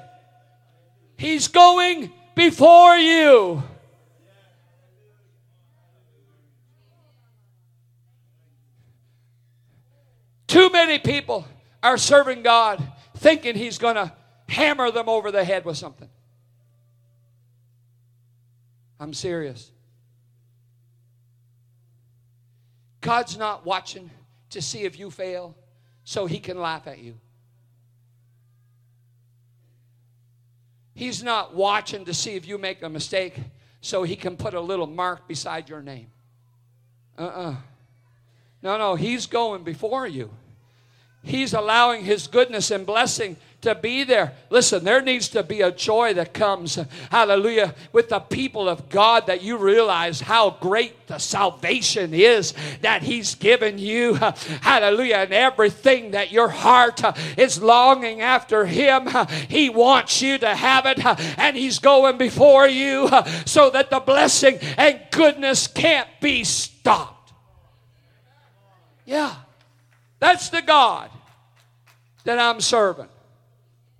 He's 1.17 1.47
going 1.47 2.11
before 2.33 2.97
you. 2.97 3.61
Too 10.47 10.69
many 10.69 10.99
people 10.99 11.47
are 11.81 11.97
serving 11.97 12.43
God 12.43 12.83
thinking 13.15 13.55
He's 13.55 13.77
going 13.77 13.95
to 13.95 14.11
hammer 14.49 14.91
them 14.91 15.07
over 15.07 15.31
the 15.31 15.45
head 15.45 15.63
with 15.63 15.77
something. 15.77 16.09
I'm 19.01 19.15
serious. 19.15 19.71
God's 23.01 23.35
not 23.35 23.65
watching 23.65 24.11
to 24.51 24.61
see 24.61 24.83
if 24.83 24.99
you 24.99 25.09
fail 25.09 25.55
so 26.03 26.27
he 26.27 26.37
can 26.37 26.61
laugh 26.61 26.85
at 26.85 26.99
you. 26.99 27.15
He's 30.93 31.23
not 31.23 31.55
watching 31.55 32.05
to 32.05 32.13
see 32.13 32.35
if 32.35 32.47
you 32.47 32.59
make 32.59 32.83
a 32.83 32.89
mistake 32.89 33.39
so 33.81 34.03
he 34.03 34.15
can 34.15 34.37
put 34.37 34.53
a 34.53 34.61
little 34.61 34.85
mark 34.85 35.27
beside 35.27 35.67
your 35.67 35.81
name. 35.81 36.11
Uh 37.17 37.23
uh-uh. 37.23 37.49
uh 37.49 37.55
No, 38.61 38.77
no, 38.77 38.93
he's 38.93 39.25
going 39.25 39.63
before 39.63 40.05
you. 40.05 40.29
He's 41.23 41.55
allowing 41.55 42.05
his 42.05 42.27
goodness 42.27 42.69
and 42.69 42.85
blessing 42.85 43.37
to 43.61 43.75
be 43.75 44.03
there. 44.03 44.33
Listen, 44.49 44.83
there 44.83 45.01
needs 45.01 45.29
to 45.29 45.43
be 45.43 45.61
a 45.61 45.71
joy 45.71 46.13
that 46.15 46.33
comes, 46.33 46.79
hallelujah, 47.11 47.75
with 47.91 48.09
the 48.09 48.19
people 48.19 48.67
of 48.67 48.89
God 48.89 49.27
that 49.27 49.43
you 49.43 49.57
realize 49.57 50.19
how 50.19 50.57
great 50.59 51.07
the 51.07 51.19
salvation 51.19 52.13
is 52.13 52.53
that 52.81 53.03
He's 53.03 53.35
given 53.35 53.77
you, 53.77 54.15
hallelujah, 54.15 55.17
and 55.17 55.33
everything 55.33 56.11
that 56.11 56.31
your 56.31 56.49
heart 56.49 57.01
is 57.37 57.61
longing 57.61 58.21
after 58.21 58.65
Him. 58.65 59.07
He 59.47 59.69
wants 59.69 60.21
you 60.21 60.37
to 60.39 60.55
have 60.55 60.85
it, 60.85 61.03
and 61.37 61.55
He's 61.55 61.79
going 61.79 62.17
before 62.17 62.67
you 62.67 63.09
so 63.45 63.69
that 63.69 63.89
the 63.89 63.99
blessing 63.99 64.57
and 64.77 64.99
goodness 65.11 65.67
can't 65.67 66.09
be 66.19 66.43
stopped. 66.43 67.33
Yeah, 69.05 69.35
that's 70.19 70.49
the 70.49 70.61
God 70.61 71.09
that 72.23 72.39
I'm 72.39 72.61
serving 72.61 73.07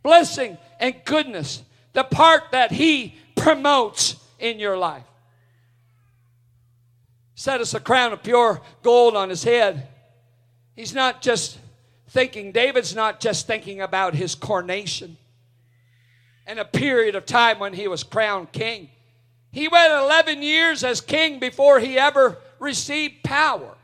blessing, 0.03 0.57
and 0.79 0.95
goodness, 1.05 1.63
the 1.93 2.03
part 2.03 2.51
that 2.51 2.71
He 2.71 3.15
promotes 3.35 4.15
in 4.39 4.59
your 4.59 4.77
life. 4.77 5.03
Set 7.35 7.59
us 7.59 7.73
a 7.73 7.79
crown 7.79 8.13
of 8.13 8.21
pure 8.21 8.61
gold 8.83 9.15
on 9.15 9.29
his 9.29 9.43
head. 9.43 9.87
He's 10.75 10.93
not 10.93 11.21
just 11.21 11.57
thinking, 12.09 12.51
David's 12.51 12.93
not 12.93 13.19
just 13.19 13.47
thinking 13.47 13.81
about 13.81 14.13
his 14.13 14.35
coronation 14.35 15.17
and 16.45 16.59
a 16.59 16.65
period 16.65 17.15
of 17.15 17.25
time 17.25 17.57
when 17.57 17.73
he 17.73 17.87
was 17.87 18.03
crowned 18.03 18.51
king. 18.51 18.89
He 19.51 19.67
went 19.67 19.91
11 19.91 20.43
years 20.43 20.83
as 20.83 21.01
king 21.01 21.39
before 21.39 21.79
he 21.79 21.97
ever 21.97 22.37
received 22.59 23.23
power. 23.23 23.75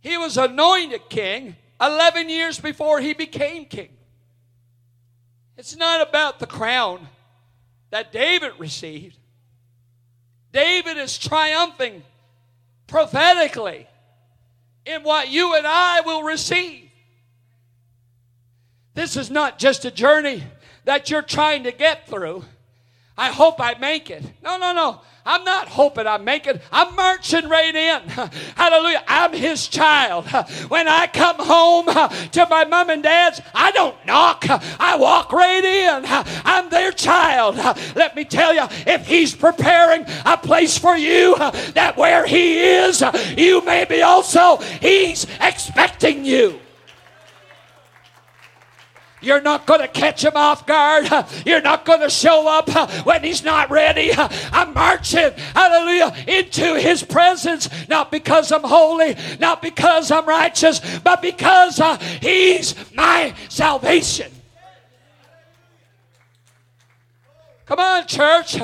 He 0.00 0.16
was 0.16 0.36
anointed 0.36 1.08
king 1.08 1.54
11 1.80 2.28
years 2.28 2.58
before 2.58 3.00
he 3.00 3.14
became 3.14 3.64
king. 3.66 3.90
It's 5.56 5.76
not 5.76 6.06
about 6.06 6.38
the 6.38 6.46
crown 6.46 7.08
that 7.90 8.12
David 8.12 8.52
received. 8.58 9.18
David 10.52 10.96
is 10.96 11.18
triumphing 11.18 12.02
prophetically 12.86 13.86
in 14.84 15.02
what 15.02 15.28
you 15.28 15.56
and 15.56 15.66
I 15.66 16.00
will 16.00 16.22
receive. 16.22 16.90
This 18.94 19.16
is 19.16 19.30
not 19.30 19.58
just 19.58 19.84
a 19.84 19.90
journey 19.90 20.44
that 20.84 21.10
you're 21.10 21.22
trying 21.22 21.64
to 21.64 21.72
get 21.72 22.06
through. 22.06 22.44
I 23.16 23.30
hope 23.30 23.60
I 23.60 23.74
make 23.78 24.10
it. 24.10 24.22
No, 24.42 24.56
no, 24.58 24.72
no. 24.72 25.00
I'm 25.26 25.42
not 25.44 25.68
hoping 25.68 26.06
I 26.06 26.18
make 26.18 26.46
it. 26.46 26.60
I'm 26.70 26.94
marching 26.94 27.48
right 27.48 27.74
in. 27.74 28.08
Hallelujah. 28.56 29.02
I'm 29.08 29.32
his 29.32 29.68
child. 29.68 30.26
When 30.68 30.88
I 30.88 31.06
come 31.06 31.36
home 31.38 31.86
to 32.32 32.46
my 32.50 32.64
mom 32.64 32.90
and 32.90 33.02
dad's, 33.02 33.40
I 33.54 33.70
don't 33.70 33.96
knock. 34.06 34.44
I 34.48 34.96
walk 34.96 35.32
right 35.32 35.64
in. 35.64 36.04
I'm 36.06 36.68
their 36.70 36.90
child. 36.92 37.56
Let 37.94 38.16
me 38.16 38.24
tell 38.24 38.54
you, 38.54 38.66
if 38.86 39.06
he's 39.06 39.34
preparing 39.34 40.04
a 40.24 40.36
place 40.36 40.76
for 40.78 40.96
you, 40.96 41.36
that 41.74 41.96
where 41.96 42.26
he 42.26 42.58
is, 42.58 43.02
you 43.36 43.64
may 43.64 43.84
be 43.84 44.02
also, 44.02 44.56
he's 44.80 45.26
expecting 45.40 46.24
you. 46.24 46.60
You're 49.24 49.40
not 49.40 49.66
going 49.66 49.80
to 49.80 49.88
catch 49.88 50.24
him 50.24 50.36
off 50.36 50.66
guard. 50.66 51.08
You're 51.46 51.62
not 51.62 51.84
going 51.84 52.00
to 52.00 52.10
show 52.10 52.48
up 52.48 52.68
when 53.06 53.24
he's 53.24 53.42
not 53.42 53.70
ready. 53.70 54.12
I'm 54.14 54.74
marching, 54.74 55.32
hallelujah, 55.54 56.14
into 56.28 56.78
his 56.78 57.02
presence, 57.02 57.68
not 57.88 58.10
because 58.10 58.52
I'm 58.52 58.62
holy, 58.62 59.16
not 59.40 59.62
because 59.62 60.10
I'm 60.10 60.26
righteous, 60.26 60.80
but 61.00 61.22
because 61.22 61.80
uh, 61.80 61.96
he's 62.20 62.74
my 62.94 63.34
salvation. 63.48 64.30
Come 67.66 67.78
on, 67.78 68.06
church. 68.06 68.58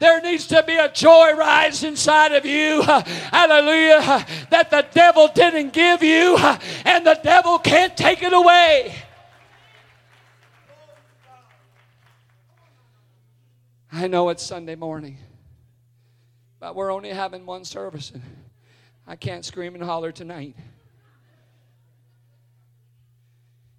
There 0.00 0.20
needs 0.20 0.48
to 0.48 0.62
be 0.66 0.76
a 0.76 0.90
joy 0.90 1.34
rise 1.34 1.84
inside 1.84 2.32
of 2.32 2.44
you. 2.44 2.82
Hallelujah. 2.82 4.26
That 4.50 4.70
the 4.70 4.84
devil 4.92 5.28
didn't 5.28 5.72
give 5.72 6.02
you 6.02 6.36
and 6.84 7.06
the 7.06 7.18
devil 7.22 7.58
can't 7.58 7.96
take 7.96 8.22
it 8.22 8.32
away. 8.32 8.94
I 13.96 14.08
know 14.08 14.28
it's 14.30 14.42
Sunday 14.42 14.74
morning, 14.74 15.18
but 16.58 16.74
we're 16.74 16.92
only 16.92 17.10
having 17.10 17.46
one 17.46 17.64
service. 17.64 18.10
And 18.10 18.24
I 19.06 19.14
can't 19.14 19.44
scream 19.44 19.76
and 19.76 19.84
holler 19.84 20.10
tonight. 20.10 20.56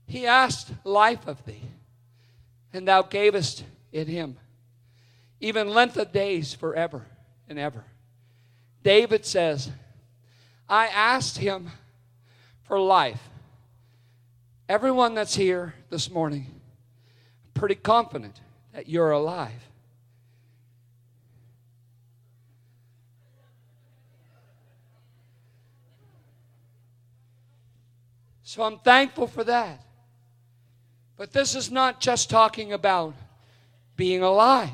He 0.08 0.25
asked 0.25 0.71
life 0.86 1.28
of 1.28 1.43
thee, 1.43 1.63
and 2.71 2.88
thou 2.88 3.01
gavest 3.01 3.65
it 3.91 4.08
him, 4.08 4.38
even 5.41 5.67
length 5.67 5.97
of 5.97 6.13
days 6.13 6.54
forever. 6.54 7.06
and 7.49 7.60
ever. 7.60 7.84
David 8.84 9.25
says, 9.25 9.69
I 10.69 10.88
asked 10.88 11.39
him 11.39 11.71
for 12.63 12.80
life. 12.80 13.21
Everyone 14.69 15.13
that's 15.13 15.36
here 15.36 15.75
this 15.89 16.10
morning, 16.10 16.47
pretty 17.54 17.75
confident 17.75 18.39
that 18.73 18.88
you're 18.88 19.12
alive. 19.12 19.69
So 28.55 28.63
I'm 28.63 28.77
thankful 28.77 29.27
for 29.27 29.43
that. 29.43 29.81
But 31.17 31.33
this 31.33 31.55
is 31.55 31.69
not 31.69 31.99
just 31.99 32.29
talking 32.29 32.71
about 32.71 33.13
being 33.97 34.23
alive. 34.23 34.69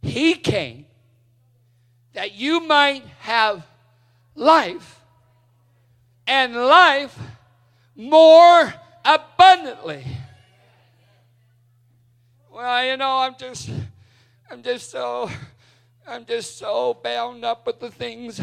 He 0.00 0.34
came 0.34 0.86
that 2.14 2.32
you 2.32 2.60
might 2.60 3.04
have 3.18 3.62
life 4.34 5.02
and 6.26 6.56
life 6.56 7.18
more 7.94 8.72
abundantly. 9.04 10.06
Well, 12.50 12.86
you 12.86 12.96
know, 12.96 13.18
I'm 13.18 13.34
just 13.38 13.68
I'm 14.50 14.62
just 14.62 14.90
so 14.90 15.28
I'm 16.06 16.24
just 16.24 16.56
so 16.56 16.94
bound 16.94 17.44
up 17.44 17.66
with 17.66 17.80
the 17.80 17.90
things 17.90 18.40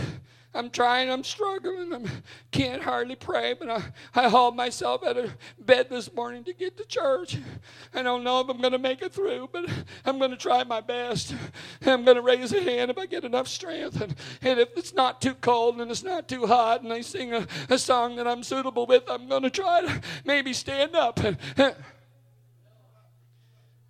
I'm 0.55 0.69
trying, 0.69 1.09
I'm 1.11 1.23
struggling, 1.23 1.93
I 1.93 2.09
can't 2.51 2.81
hardly 2.81 3.15
pray, 3.15 3.53
but 3.53 3.69
I, 3.69 3.83
I 4.15 4.29
hauled 4.29 4.55
myself 4.55 5.03
out 5.03 5.17
of 5.17 5.35
bed 5.59 5.89
this 5.89 6.13
morning 6.13 6.45
to 6.45 6.53
get 6.53 6.77
to 6.77 6.85
church. 6.85 7.37
I 7.93 8.01
don't 8.01 8.23
know 8.23 8.39
if 8.39 8.47
I'm 8.47 8.61
going 8.61 8.71
to 8.71 8.79
make 8.79 9.01
it 9.01 9.11
through, 9.11 9.49
but 9.51 9.69
I'm 10.05 10.17
going 10.17 10.31
to 10.31 10.37
try 10.37 10.63
my 10.63 10.79
best. 10.79 11.35
I'm 11.85 12.05
going 12.05 12.15
to 12.15 12.21
raise 12.21 12.53
a 12.53 12.61
hand 12.61 12.89
if 12.89 12.97
I 12.97 13.05
get 13.05 13.25
enough 13.25 13.49
strength. 13.49 13.99
And, 13.99 14.15
and 14.41 14.59
if 14.59 14.69
it's 14.77 14.93
not 14.93 15.21
too 15.21 15.33
cold 15.35 15.81
and 15.81 15.91
it's 15.91 16.03
not 16.03 16.29
too 16.29 16.45
hot 16.45 16.83
and 16.83 16.93
I 16.93 17.01
sing 17.01 17.33
a, 17.33 17.45
a 17.69 17.77
song 17.77 18.15
that 18.15 18.27
I'm 18.27 18.41
suitable 18.41 18.85
with, 18.85 19.03
I'm 19.09 19.27
going 19.27 19.43
to 19.43 19.49
try 19.49 19.81
to 19.81 20.01
maybe 20.23 20.53
stand 20.53 20.95
up. 20.95 21.19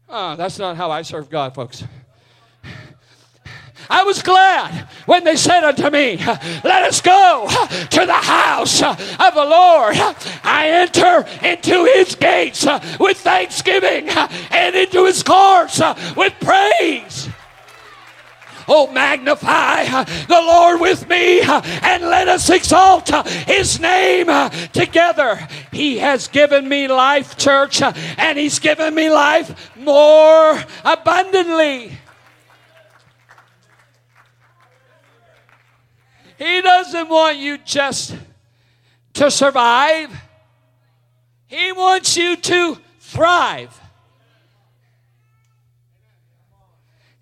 oh, 0.10 0.36
that's 0.36 0.58
not 0.58 0.78
how 0.78 0.90
I 0.90 1.04
serve 1.04 1.30
God, 1.30 1.54
folks. 1.54 1.84
I 3.90 4.04
was 4.04 4.22
glad 4.22 4.88
when 5.06 5.24
they 5.24 5.36
said 5.36 5.64
unto 5.64 5.90
me, 5.90 6.18
Let 6.18 6.84
us 6.84 7.02
go 7.02 7.48
to 7.50 8.06
the 8.06 8.14
house 8.14 8.82
of 8.82 9.34
the 9.34 9.46
Lord. 9.46 9.96
I 10.44 10.70
enter 10.70 11.26
into 11.46 11.86
his 11.86 12.16
gates 12.16 12.66
with 13.00 13.18
thanksgiving 13.18 14.10
and 14.10 14.76
into 14.76 15.06
his 15.06 15.24
courts 15.24 15.82
with 16.16 16.34
praise. 16.40 17.30
Oh, 18.68 18.92
magnify 18.92 19.86
the 20.04 20.42
Lord 20.42 20.82
with 20.82 21.08
me 21.08 21.42
and 21.42 22.04
let 22.04 22.28
us 22.28 22.50
exalt 22.50 23.10
his 23.48 23.80
name 23.80 24.28
together. 24.74 25.48
He 25.72 26.00
has 26.00 26.28
given 26.28 26.68
me 26.68 26.88
life, 26.88 27.38
church, 27.38 27.82
and 27.82 28.38
he's 28.40 28.60
given 28.60 28.96
me 28.96 29.10
life 29.10 29.72
more 29.76 30.64
abundantly. 30.84 31.92
He 36.38 36.62
doesn't 36.62 37.10
want 37.10 37.38
you 37.38 37.58
just 37.60 38.16
to 39.14 39.32
survive, 39.32 40.12
He 41.48 41.72
wants 41.72 42.18
you 42.18 42.36
to 42.36 42.78
thrive. 43.00 43.80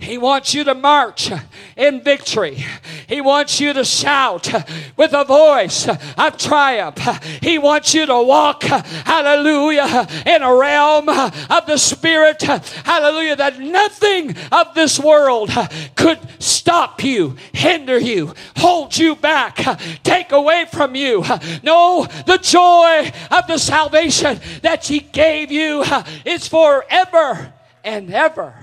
He 0.04 0.18
wants 0.18 0.54
you 0.54 0.66
to 0.66 0.76
march 0.76 1.32
in 1.78 2.04
victory. 2.04 2.64
He 3.08 3.22
wants 3.22 3.60
you 3.62 3.72
to 3.74 3.86
shout 3.86 4.52
with 4.98 5.14
a 5.14 5.24
voice 5.24 5.88
of 5.88 6.38
triumph. 6.38 7.00
He 7.42 7.58
wants 7.58 7.94
you 7.94 8.06
to 8.06 8.22
walk, 8.22 8.64
hallelujah, 8.64 10.08
in 10.26 10.44
a 10.44 10.54
realm 10.54 11.08
of 11.08 11.66
the 11.66 11.78
Spirit, 11.78 12.42
hallelujah, 12.42 13.38
that 13.38 13.60
nothing 13.60 14.36
of 14.52 14.76
this 14.76 15.00
world 15.00 15.50
could 15.96 16.20
stop 16.40 17.04
you, 17.04 17.38
hinder 17.54 17.98
you, 17.98 18.34
hold 18.58 18.98
you 18.98 19.16
back, 19.16 19.56
take 20.04 20.34
away 20.34 20.66
from 20.72 20.96
you. 20.96 21.24
No, 21.64 22.06
the 22.26 22.40
joy 22.40 23.10
of 23.32 23.48
the 23.48 23.58
salvation 23.58 24.40
that 24.62 24.86
He 24.86 25.00
gave 25.00 25.52
you 25.52 25.84
is 26.26 26.48
forever 26.48 27.54
and 27.84 28.14
ever. 28.14 28.63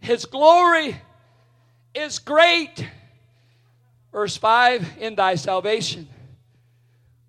His 0.00 0.24
glory 0.24 0.96
is 1.94 2.18
great. 2.18 2.88
Verse 4.12 4.36
5 4.36 4.98
In 4.98 5.14
thy 5.14 5.34
salvation, 5.34 6.08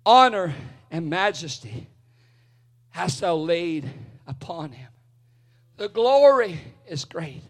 honor 0.04 0.54
and 0.90 1.08
majesty 1.08 1.86
hast 2.90 3.20
thou 3.20 3.36
laid 3.36 3.88
upon 4.26 4.72
him. 4.72 4.88
The 5.76 5.88
glory 5.88 6.60
is 6.86 7.04
great. 7.04 7.42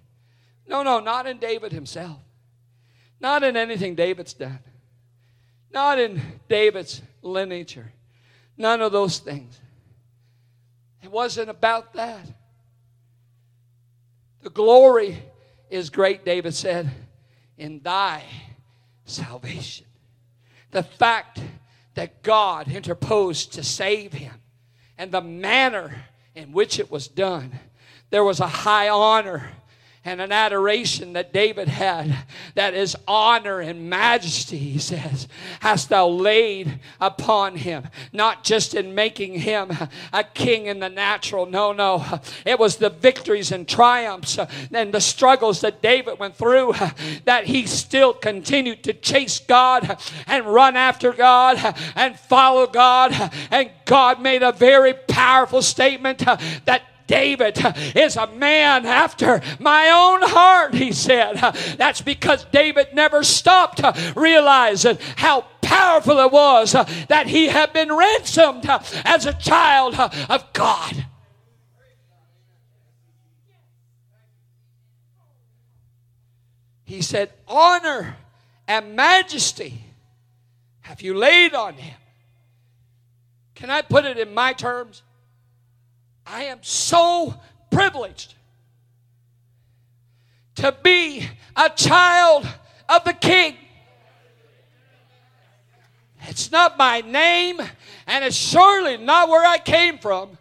No, 0.67 0.83
no, 0.83 1.01
not 1.01 1.27
in 1.27 1.39
David 1.39 1.73
himself, 1.73 2.19
not 3.21 3.43
in 3.43 3.57
anything 3.57 3.95
David's 3.95 4.33
done, 4.33 4.61
not 5.73 5.99
in 5.99 6.21
David's 6.49 7.03
lineage, 7.21 7.79
none 8.57 8.81
of 8.81 8.93
those 8.93 9.19
things. 9.19 9.61
It 11.03 11.11
wasn't 11.11 11.51
about 11.51 11.95
that. 11.95 12.27
The 14.43 14.51
glory 14.51 15.23
is 15.71 15.89
great, 15.89 16.25
David 16.25 16.55
said, 16.55 16.91
in 17.57 17.81
thy 17.81 18.25
salvation. 19.05 19.87
The 20.73 20.83
fact 20.83 21.41
that 21.95 22.23
God 22.23 22.69
interposed 22.69 23.53
to 23.55 23.63
save 23.63 24.13
him 24.13 24.35
and 24.99 25.13
the 25.13 25.21
manner 25.21 26.07
in 26.35 26.53
which 26.53 26.79
it 26.79 26.91
was 26.91 27.09
done, 27.09 27.53
there 28.11 28.25
was 28.25 28.41
a 28.41 28.47
high 28.47 28.89
honor 28.89 29.51
and 30.05 30.21
an 30.21 30.33
adoration 30.33 31.13
that 31.13 31.33
David 31.33 31.69
had 31.69 32.25
that 32.57 32.75
is 32.75 32.97
honor 33.07 33.61
and 33.61 33.89
majesty, 33.89 34.59
he 34.59 34.79
says, 34.79 35.29
hast 35.61 35.91
thou 35.91 36.09
laid 36.09 36.81
upon 37.01 37.57
him. 37.57 37.89
Not 38.13 38.43
just 38.43 38.75
in 38.75 38.97
making 38.97 39.35
him 39.35 39.71
a 40.13 40.25
king 40.25 40.67
in 40.67 40.81
the 40.81 40.89
natural. 40.89 41.47
No, 41.47 41.73
no. 41.73 42.05
It 42.45 42.59
was 42.59 42.77
the 42.77 42.91
victories 42.91 43.53
and 43.53 43.69
triumphs 43.69 44.39
and 44.73 44.93
the 44.93 45.01
struggles 45.01 45.61
that 45.61 45.81
David 45.81 46.19
went 46.19 46.37
through 46.37 46.75
that 47.25 47.45
he 47.47 47.67
still 47.67 48.13
continued 48.13 48.83
to 48.85 48.95
chase 48.95 49.39
God 49.39 49.99
and 50.27 50.47
run 50.47 50.77
after 50.77 51.13
God 51.13 51.59
and 51.95 52.19
follow 52.19 52.67
God. 52.67 53.13
And 53.53 53.71
God 53.85 54.21
made 54.21 54.43
a 54.43 54.53
very 54.53 54.95
powerful 54.95 55.63
statement 55.63 56.19
that 56.65 56.83
David 57.13 57.59
is 57.95 58.17
a 58.17 58.27
man 58.27 58.87
after 58.87 59.43
my 59.59 59.91
own 59.91 60.31
heart, 60.31 60.73
he 60.73 60.93
said. 60.93 61.37
That's 61.77 62.01
because 62.01 62.47
David 62.47 62.95
never 62.95 63.23
stopped 63.23 63.83
realizing 64.17 64.97
how 65.17 65.43
powerful 65.61 66.19
it 66.21 66.33
was 66.33 66.73
that 66.73 67.27
he 67.27 67.49
had 67.49 67.75
been 67.75 67.93
ransomed 67.93 68.65
as 69.05 69.27
a 69.27 69.35
child 69.35 69.95
of 69.95 70.53
God. 70.55 71.05
He 76.85 77.03
said, 77.03 77.31
Honor 77.47 78.17
and 78.67 78.97
majesty 78.97 79.85
have 80.81 81.03
you 81.03 81.15
laid 81.15 81.53
on 81.53 81.75
him. 81.75 81.99
Can 83.55 83.69
I 83.69 83.83
put 83.83 84.07
it 84.07 84.19
in 84.19 84.33
my 84.33 84.55
terms? 84.55 85.03
I 86.27 86.45
am 86.45 86.59
so 86.63 87.35
privileged 87.71 88.35
to 90.57 90.77
be 90.83 91.27
a 91.57 91.71
child 91.71 92.47
of 92.89 93.05
the 93.05 93.13
King. 93.13 93.57
It's 96.29 96.53
not 96.53 96.79
my 96.79 97.01
name, 97.01 97.61
and 98.07 98.25
it's 98.25 98.37
surely 98.37 98.97
not 98.97 99.29
where 99.29 99.45
I 99.45 99.59
came 99.59 99.99
from. 99.99 100.39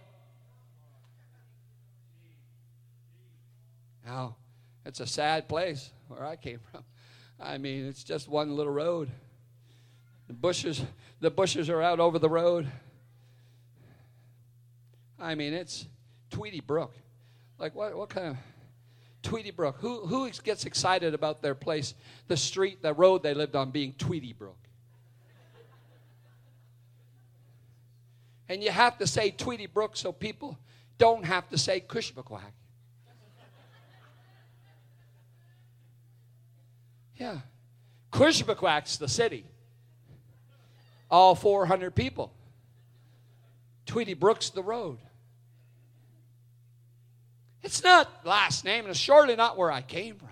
Now, 4.05 4.35
it's 4.85 4.99
a 4.99 5.07
sad 5.07 5.47
place 5.47 5.91
where 6.07 6.25
I 6.25 6.35
came 6.35 6.59
from. 6.71 6.83
I 7.39 7.57
mean, 7.57 7.85
it's 7.85 8.03
just 8.03 8.27
one 8.27 8.55
little 8.55 8.73
road. 8.73 9.09
The 10.27 10.33
bushes, 10.33 10.83
the 11.19 11.31
bushes 11.31 11.69
are 11.69 11.81
out 11.81 11.99
over 11.99 12.19
the 12.19 12.29
road. 12.29 12.67
I 15.21 15.35
mean, 15.35 15.53
it's 15.53 15.87
Tweedie 16.31 16.65
Brook. 16.65 16.93
Like, 17.59 17.75
what, 17.75 17.95
what 17.95 18.09
kind 18.09 18.27
of 18.29 18.37
Tweedie 19.21 19.55
Brook? 19.55 19.77
Who, 19.79 20.07
who 20.07 20.29
gets 20.43 20.65
excited 20.65 21.13
about 21.13 21.43
their 21.43 21.53
place, 21.53 21.93
the 22.27 22.35
street, 22.35 22.81
the 22.81 22.93
road 22.93 23.21
they 23.21 23.35
lived 23.35 23.55
on 23.55 23.69
being 23.69 23.93
Tweedie 23.93 24.35
Brook? 24.35 24.57
And 28.49 28.63
you 28.63 28.71
have 28.71 28.97
to 28.97 29.07
say 29.07 29.31
Tweedie 29.31 29.71
Brook 29.71 29.95
so 29.95 30.11
people 30.11 30.57
don't 30.97 31.23
have 31.23 31.47
to 31.49 31.57
say 31.57 31.79
Kouchibouguac. 31.79 32.41
Yeah. 37.15 37.37
Kouchibouguac, 38.11 38.97
the 38.97 39.07
city. 39.07 39.45
All 41.09 41.35
400 41.35 41.95
people. 41.95 42.33
Tweedie 43.85 44.19
Brooks, 44.19 44.49
the 44.49 44.63
road. 44.63 44.97
It's 47.63 47.83
not 47.83 48.25
last 48.25 48.65
name, 48.65 48.85
and 48.85 48.91
it's 48.91 48.99
surely 48.99 49.35
not 49.35 49.57
where 49.57 49.71
I 49.71 49.81
came 49.81 50.15
from. 50.15 50.29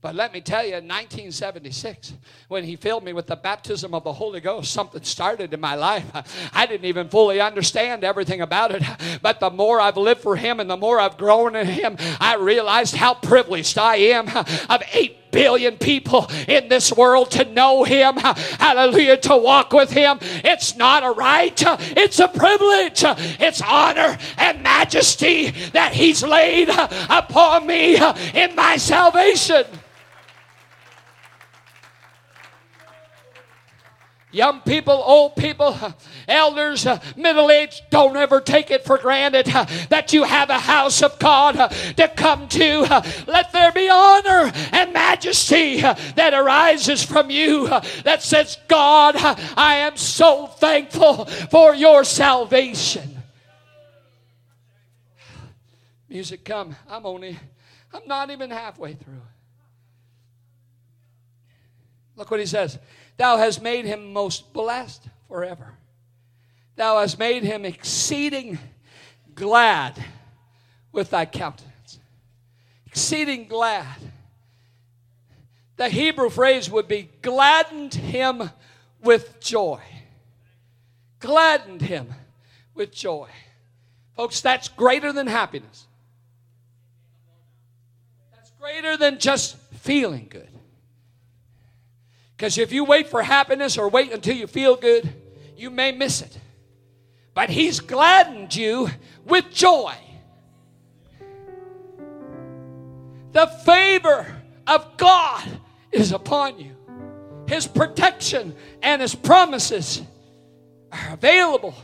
But 0.00 0.14
let 0.14 0.32
me 0.32 0.40
tell 0.40 0.62
you, 0.62 0.76
in 0.76 0.86
1976, 0.86 2.12
when 2.46 2.62
he 2.62 2.76
filled 2.76 3.02
me 3.02 3.12
with 3.12 3.26
the 3.26 3.34
baptism 3.34 3.94
of 3.94 4.04
the 4.04 4.12
Holy 4.12 4.38
Ghost, 4.38 4.72
something 4.72 5.02
started 5.02 5.52
in 5.52 5.60
my 5.60 5.74
life. 5.74 6.04
I 6.54 6.66
didn't 6.66 6.86
even 6.86 7.08
fully 7.08 7.40
understand 7.40 8.04
everything 8.04 8.40
about 8.40 8.70
it. 8.70 8.82
But 9.22 9.40
the 9.40 9.50
more 9.50 9.80
I've 9.80 9.96
lived 9.96 10.20
for 10.20 10.36
him 10.36 10.60
and 10.60 10.70
the 10.70 10.76
more 10.76 11.00
I've 11.00 11.18
grown 11.18 11.56
in 11.56 11.66
him, 11.66 11.96
I 12.20 12.36
realized 12.36 12.94
how 12.94 13.14
privileged 13.14 13.76
I 13.76 13.96
am 13.96 14.28
of 14.68 14.82
eight 14.92 15.27
billion 15.30 15.76
people 15.76 16.30
in 16.46 16.68
this 16.68 16.92
world 16.92 17.30
to 17.32 17.44
know 17.44 17.84
him. 17.84 18.16
Hallelujah. 18.16 19.16
To 19.18 19.36
walk 19.36 19.72
with 19.72 19.90
him. 19.90 20.18
It's 20.22 20.76
not 20.76 21.04
a 21.04 21.10
right, 21.10 21.62
it's 21.96 22.18
a 22.18 22.28
privilege. 22.28 23.02
It's 23.40 23.62
honor 23.62 24.18
and 24.36 24.62
majesty 24.62 25.50
that 25.72 25.92
he's 25.92 26.22
laid 26.22 26.68
upon 26.68 27.66
me 27.66 27.96
in 27.96 28.54
my 28.54 28.76
salvation. 28.76 29.64
Young 34.30 34.60
people, 34.60 34.92
old 34.92 35.36
people, 35.36 35.74
elders, 36.28 36.86
middle 37.16 37.50
aged, 37.50 37.84
don't 37.88 38.14
ever 38.14 38.42
take 38.42 38.70
it 38.70 38.84
for 38.84 38.98
granted 38.98 39.46
that 39.88 40.12
you 40.12 40.24
have 40.24 40.50
a 40.50 40.58
house 40.58 41.02
of 41.02 41.18
God 41.18 41.54
to 41.96 42.08
come 42.08 42.46
to. 42.48 42.80
Let 43.26 43.52
there 43.52 43.72
be 43.72 43.88
honor 43.88 44.52
and 44.72 44.92
majesty 44.92 45.80
that 45.80 46.34
arises 46.34 47.02
from 47.02 47.30
you 47.30 47.68
that 47.68 48.22
says, 48.22 48.58
God, 48.68 49.16
I 49.16 49.76
am 49.76 49.96
so 49.96 50.46
thankful 50.46 51.24
for 51.24 51.74
your 51.74 52.04
salvation. 52.04 53.22
Music 56.06 56.44
come. 56.44 56.76
I'm 56.88 57.06
only, 57.06 57.38
I'm 57.94 58.06
not 58.06 58.30
even 58.30 58.50
halfway 58.50 58.92
through. 58.92 59.22
Look 62.16 62.30
what 62.30 62.40
he 62.40 62.46
says. 62.46 62.78
Thou 63.18 63.36
hast 63.36 63.60
made 63.60 63.84
him 63.84 64.12
most 64.12 64.52
blessed 64.52 65.06
forever. 65.26 65.74
Thou 66.76 67.00
hast 67.00 67.18
made 67.18 67.42
him 67.42 67.64
exceeding 67.64 68.58
glad 69.34 70.02
with 70.92 71.10
thy 71.10 71.26
countenance. 71.26 71.98
Exceeding 72.86 73.48
glad. 73.48 73.96
The 75.76 75.88
Hebrew 75.88 76.30
phrase 76.30 76.70
would 76.70 76.86
be 76.86 77.10
gladdened 77.20 77.94
him 77.94 78.50
with 79.02 79.40
joy. 79.40 79.80
Gladdened 81.18 81.82
him 81.82 82.14
with 82.74 82.92
joy. 82.92 83.28
Folks, 84.16 84.40
that's 84.40 84.68
greater 84.68 85.12
than 85.12 85.26
happiness. 85.26 85.86
That's 88.32 88.50
greater 88.60 88.96
than 88.96 89.18
just 89.18 89.56
feeling 89.74 90.28
good. 90.30 90.48
Because 92.38 92.56
if 92.56 92.72
you 92.72 92.84
wait 92.84 93.08
for 93.08 93.20
happiness 93.20 93.76
or 93.76 93.88
wait 93.88 94.12
until 94.12 94.36
you 94.36 94.46
feel 94.46 94.76
good, 94.76 95.12
you 95.56 95.70
may 95.70 95.90
miss 95.90 96.22
it. 96.22 96.38
But 97.34 97.50
He's 97.50 97.80
gladdened 97.80 98.54
you 98.54 98.90
with 99.24 99.50
joy. 99.50 99.92
The 103.32 103.48
favor 103.48 104.40
of 104.68 104.96
God 104.96 105.48
is 105.90 106.12
upon 106.12 106.60
you. 106.60 106.76
His 107.48 107.66
protection 107.66 108.54
and 108.82 109.02
His 109.02 109.16
promises 109.16 110.00
are 110.92 111.14
available 111.14 111.74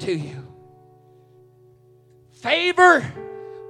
to 0.00 0.12
you. 0.12 0.46
Favor, 2.42 3.10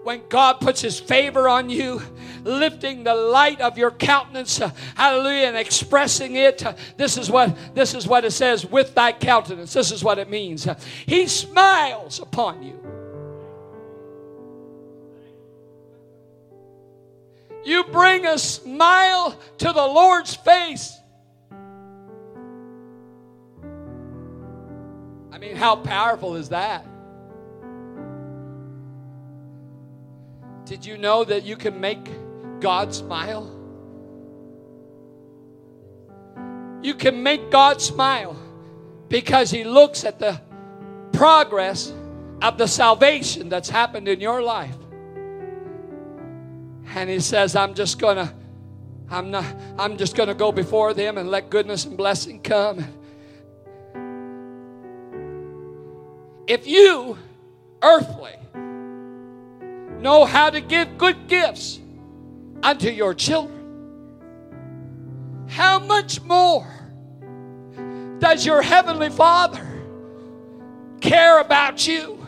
when 0.05 0.23
God 0.29 0.61
puts 0.61 0.81
His 0.81 0.99
favor 0.99 1.49
on 1.49 1.71
you, 1.71 2.03
lifting 2.45 3.05
the 3.05 3.15
light 3.15 3.61
of 3.61 3.79
your 3.79 3.91
countenance, 3.91 4.61
uh, 4.61 4.71
hallelujah, 4.95 5.49
and 5.49 5.57
expressing 5.57 6.37
it. 6.37 6.65
Uh, 6.65 6.75
this 6.97 7.17
is 7.17 7.31
what 7.31 7.57
this 7.75 7.95
is 7.95 8.07
what 8.07 8.25
it 8.25 8.33
says 8.33 8.67
with 8.67 8.95
thy 8.95 9.13
countenance. 9.13 9.73
This 9.73 9.93
is 9.93 10.03
what 10.03 10.19
it 10.19 10.29
means. 10.29 10.67
Uh, 10.67 10.79
he 11.07 11.27
smiles 11.27 12.21
upon 12.21 12.63
you. 12.63 12.79
You 17.65 17.85
bring 17.85 18.27
a 18.27 18.39
smile 18.39 19.39
to 19.59 19.73
the 19.73 19.87
Lord's 19.87 20.35
face. 20.35 20.99
I 25.31 25.39
mean, 25.39 25.55
how 25.57 25.77
powerful 25.77 26.35
is 26.37 26.49
that? 26.49 26.87
Did 30.73 30.87
you 30.87 30.97
know 30.97 31.23
that 31.23 31.43
you 31.43 31.55
can 31.55 31.79
make 31.83 32.09
God 32.59 32.95
smile. 32.95 33.45
You 36.83 36.95
can 36.95 37.23
make 37.23 37.51
God 37.51 37.83
smile 37.83 38.35
because 39.11 39.51
He 39.51 39.65
looks 39.65 40.05
at 40.05 40.19
the 40.19 40.41
progress 41.13 41.93
of 42.41 42.57
the 42.57 42.67
salvation 42.67 43.51
that's 43.51 43.69
happened 43.69 44.09
in 44.09 44.19
your 44.19 44.41
life. 44.41 44.75
And 46.95 47.11
He 47.11 47.21
says, 47.21 47.55
I'm 47.55 47.75
just 47.75 47.99
gonna. 47.99 48.35
I'm 49.11 49.31
not 49.31 49.45
I'm 49.79 49.99
just 49.99 50.17
going 50.17 50.31
to 50.31 50.35
go 50.35 50.53
before 50.53 50.95
them 50.95 51.19
and 51.19 51.31
let 51.31 51.51
goodness 51.51 51.85
and 51.85 51.99
blessing 51.99 52.41
come. 52.41 52.83
If 56.47 56.67
you 56.67 57.19
earthly 57.83 58.37
know 60.03 60.25
how 60.25 60.51
to 60.51 60.61
give 60.61 60.99
good 60.99 61.29
gifts 61.29 61.81
unto 62.63 62.91
your 62.91 63.15
children. 63.15 63.61
How 65.49 65.79
much 65.79 66.21
more 66.23 66.67
does 68.19 68.45
your 68.45 68.63
Heavenly 68.63 69.11
Father 69.11 69.67
care 71.01 71.41
about 71.41 71.87
you? 71.87 72.19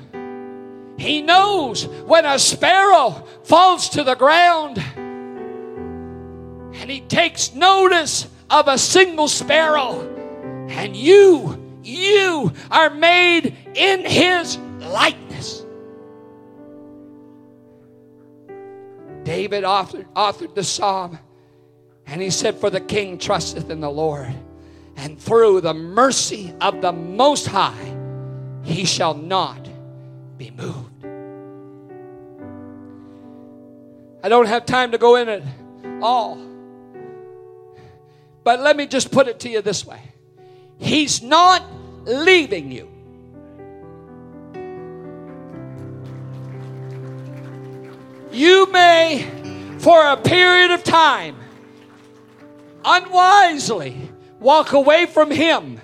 He 0.97 1.21
knows 1.23 1.87
when 1.87 2.25
a 2.25 2.39
sparrow 2.39 3.25
falls 3.43 3.89
to 3.91 4.05
the 4.05 4.15
ground 4.15 4.79
and 6.75 6.91
He 6.91 7.01
takes 7.01 7.55
notice 7.55 8.29
of 8.51 8.69
a 8.69 8.77
single 8.77 9.27
sparrow, 9.27 10.01
and 10.69 10.95
you, 10.95 11.79
you 11.83 12.53
are 12.71 12.91
made 12.91 13.57
in 13.75 14.05
His 14.05 14.59
likeness. 14.81 15.24
David 19.25 19.65
authored, 19.65 20.07
authored 20.15 20.55
the 20.55 20.63
psalm, 20.63 21.19
and 22.07 22.21
he 22.21 22.31
said, 22.31 22.57
For 22.57 22.71
the 22.71 22.81
king 22.81 23.19
trusteth 23.19 23.71
in 23.71 23.81
the 23.81 23.91
Lord, 23.91 24.35
and 24.97 25.19
through 25.19 25.63
the 25.63 25.75
mercy 25.75 26.55
of 26.61 26.81
the 26.83 26.93
Most 26.93 27.47
High, 27.47 27.97
he 28.63 28.85
shall 28.85 29.15
not 29.15 29.69
be 30.39 30.51
moved. 30.51 30.91
I 34.23 34.29
don't 34.29 34.47
have 34.47 34.65
time 34.65 34.93
to 34.93 34.99
go 34.99 35.17
in 35.17 35.29
it 35.29 35.43
all. 36.01 36.39
But 38.43 38.61
let 38.61 38.77
me 38.77 38.87
just 38.87 39.11
put 39.11 39.27
it 39.27 39.41
to 39.41 39.49
you 39.49 39.63
this 39.63 39.87
way 39.87 40.01
He's 40.79 41.23
not 41.23 41.63
leaving 42.05 42.71
you. 42.71 42.94
You 48.35 48.67
may, 48.73 49.31
for 49.79 50.05
a 50.05 50.17
period 50.17 50.73
of 50.73 50.83
time, 50.83 51.37
unwisely 52.85 53.97
walk 54.41 54.73
away 54.73 55.07
from 55.07 55.31
Him, 55.31 55.81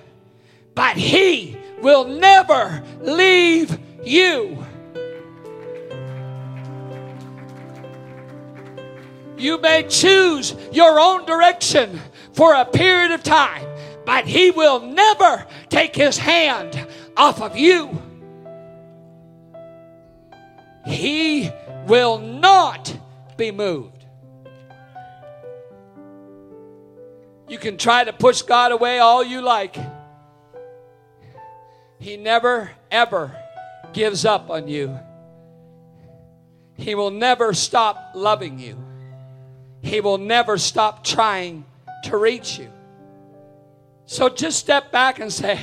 but 0.74 0.96
He 0.96 1.56
will 1.80 2.04
never 2.06 2.82
leave 3.00 3.78
you. 4.02 4.66
You 9.38 9.58
may 9.58 9.84
choose 9.84 10.56
your 10.72 10.98
own 10.98 11.26
direction 11.26 12.00
for 12.32 12.54
a 12.54 12.64
period 12.64 13.12
of 13.12 13.22
time, 13.22 13.64
but 14.04 14.26
He 14.26 14.50
will 14.50 14.80
never 14.80 15.46
take 15.68 15.94
His 15.94 16.18
hand 16.18 16.84
off 17.16 17.40
of 17.40 17.56
you. 17.56 17.96
He 20.84 21.52
will 21.90 22.18
not 22.18 22.96
be 23.36 23.50
moved. 23.50 24.04
You 27.48 27.58
can 27.58 27.76
try 27.76 28.04
to 28.04 28.12
push 28.12 28.42
God 28.42 28.70
away 28.70 29.00
all 29.00 29.24
you 29.24 29.42
like. 29.42 29.76
He 31.98 32.16
never, 32.16 32.70
ever 32.92 33.36
gives 33.92 34.24
up 34.24 34.50
on 34.50 34.68
you. 34.68 34.96
He 36.76 36.94
will 36.94 37.10
never 37.10 37.52
stop 37.54 38.12
loving 38.14 38.60
you. 38.60 38.76
he 39.82 40.00
will 40.00 40.18
never 40.18 40.58
stop 40.58 41.02
trying 41.02 41.64
to 42.04 42.16
reach 42.16 42.58
you. 42.58 42.70
So 44.06 44.28
just 44.28 44.58
step 44.58 44.92
back 44.92 45.18
and 45.18 45.32
say, 45.32 45.58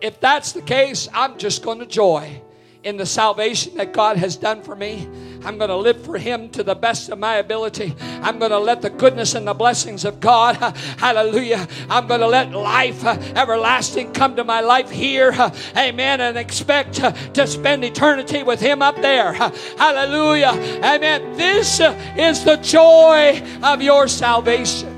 if 0.00 0.20
that's 0.20 0.52
the 0.52 0.62
case, 0.62 1.08
I'm 1.14 1.38
just 1.38 1.62
going 1.62 1.78
to 1.78 1.86
joy 1.86 2.42
in 2.84 2.96
the 2.96 3.06
salvation 3.06 3.76
that 3.76 3.92
God 3.92 4.16
has 4.16 4.36
done 4.36 4.62
for 4.62 4.74
me. 4.74 5.08
I'm 5.44 5.58
going 5.58 5.70
to 5.70 5.76
live 5.76 6.04
for 6.04 6.18
Him 6.18 6.48
to 6.50 6.62
the 6.62 6.74
best 6.74 7.08
of 7.08 7.18
my 7.18 7.36
ability. 7.36 7.94
I'm 8.22 8.38
going 8.38 8.50
to 8.50 8.58
let 8.58 8.82
the 8.82 8.90
goodness 8.90 9.34
and 9.34 9.46
the 9.46 9.54
blessings 9.54 10.04
of 10.04 10.20
God, 10.20 10.56
hallelujah, 10.98 11.66
I'm 11.88 12.06
going 12.06 12.20
to 12.20 12.26
let 12.26 12.52
life 12.52 13.04
uh, 13.04 13.18
everlasting 13.36 14.12
come 14.12 14.36
to 14.36 14.44
my 14.44 14.60
life 14.60 14.90
here, 14.90 15.32
uh, 15.32 15.54
amen, 15.76 16.20
and 16.20 16.36
expect 16.36 17.02
uh, 17.02 17.12
to 17.32 17.46
spend 17.46 17.84
eternity 17.84 18.42
with 18.42 18.60
Him 18.60 18.82
up 18.82 18.96
there. 18.96 19.32
Hallelujah, 19.32 20.52
amen. 20.84 21.36
This 21.36 21.80
is 22.16 22.44
the 22.44 22.56
joy 22.56 23.42
of 23.62 23.82
your 23.82 24.08
salvation. 24.08 24.92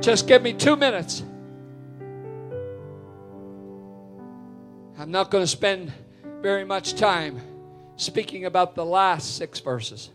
Just 0.00 0.26
give 0.26 0.42
me 0.42 0.52
two 0.52 0.76
minutes. 0.76 1.22
I'm 5.00 5.12
not 5.12 5.30
going 5.30 5.44
to 5.44 5.48
spend 5.48 5.92
very 6.42 6.64
much 6.64 6.94
time 6.96 7.40
speaking 7.94 8.46
about 8.46 8.74
the 8.74 8.84
last 8.84 9.36
six 9.36 9.60
verses. 9.60 10.10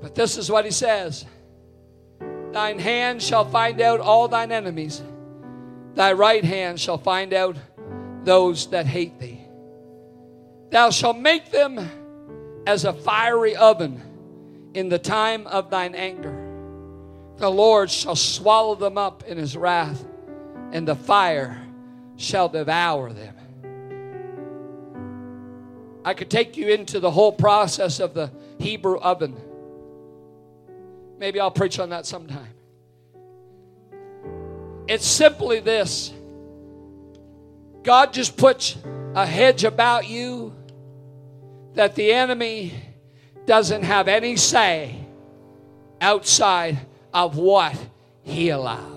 But 0.00 0.14
this 0.14 0.38
is 0.38 0.48
what 0.48 0.64
he 0.64 0.70
says 0.70 1.24
Thine 2.52 2.78
hand 2.78 3.20
shall 3.20 3.44
find 3.44 3.80
out 3.80 3.98
all 3.98 4.28
thine 4.28 4.52
enemies, 4.52 5.02
thy 5.96 6.12
right 6.12 6.44
hand 6.44 6.78
shall 6.78 6.96
find 6.96 7.34
out 7.34 7.56
those 8.22 8.68
that 8.68 8.86
hate 8.86 9.18
thee. 9.18 9.40
Thou 10.70 10.90
shalt 10.90 11.18
make 11.18 11.50
them 11.50 11.90
as 12.68 12.84
a 12.84 12.92
fiery 12.92 13.56
oven 13.56 14.00
in 14.74 14.88
the 14.88 14.98
time 15.00 15.48
of 15.48 15.70
thine 15.70 15.96
anger. 15.96 16.40
The 17.38 17.50
Lord 17.50 17.90
shall 17.90 18.14
swallow 18.14 18.76
them 18.76 18.96
up 18.96 19.24
in 19.24 19.38
his 19.38 19.56
wrath, 19.56 20.04
and 20.70 20.86
the 20.86 20.94
fire 20.94 21.63
shall 22.16 22.48
devour 22.48 23.12
them. 23.12 23.34
I 26.04 26.12
could 26.14 26.30
take 26.30 26.56
you 26.56 26.68
into 26.68 27.00
the 27.00 27.10
whole 27.10 27.32
process 27.32 27.98
of 27.98 28.12
the 28.12 28.30
Hebrew 28.58 28.98
oven. 28.98 29.36
Maybe 31.18 31.40
I'll 31.40 31.50
preach 31.50 31.78
on 31.78 31.90
that 31.90 32.04
sometime. 32.04 32.52
It's 34.86 35.06
simply 35.06 35.60
this 35.60 36.12
God 37.82 38.12
just 38.12 38.36
puts 38.36 38.76
a 39.14 39.24
hedge 39.24 39.64
about 39.64 40.08
you 40.08 40.54
that 41.74 41.94
the 41.94 42.12
enemy 42.12 42.74
doesn't 43.46 43.82
have 43.82 44.08
any 44.08 44.36
say 44.36 44.96
outside 46.00 46.78
of 47.12 47.36
what 47.36 47.76
he 48.22 48.48
allows. 48.50 48.93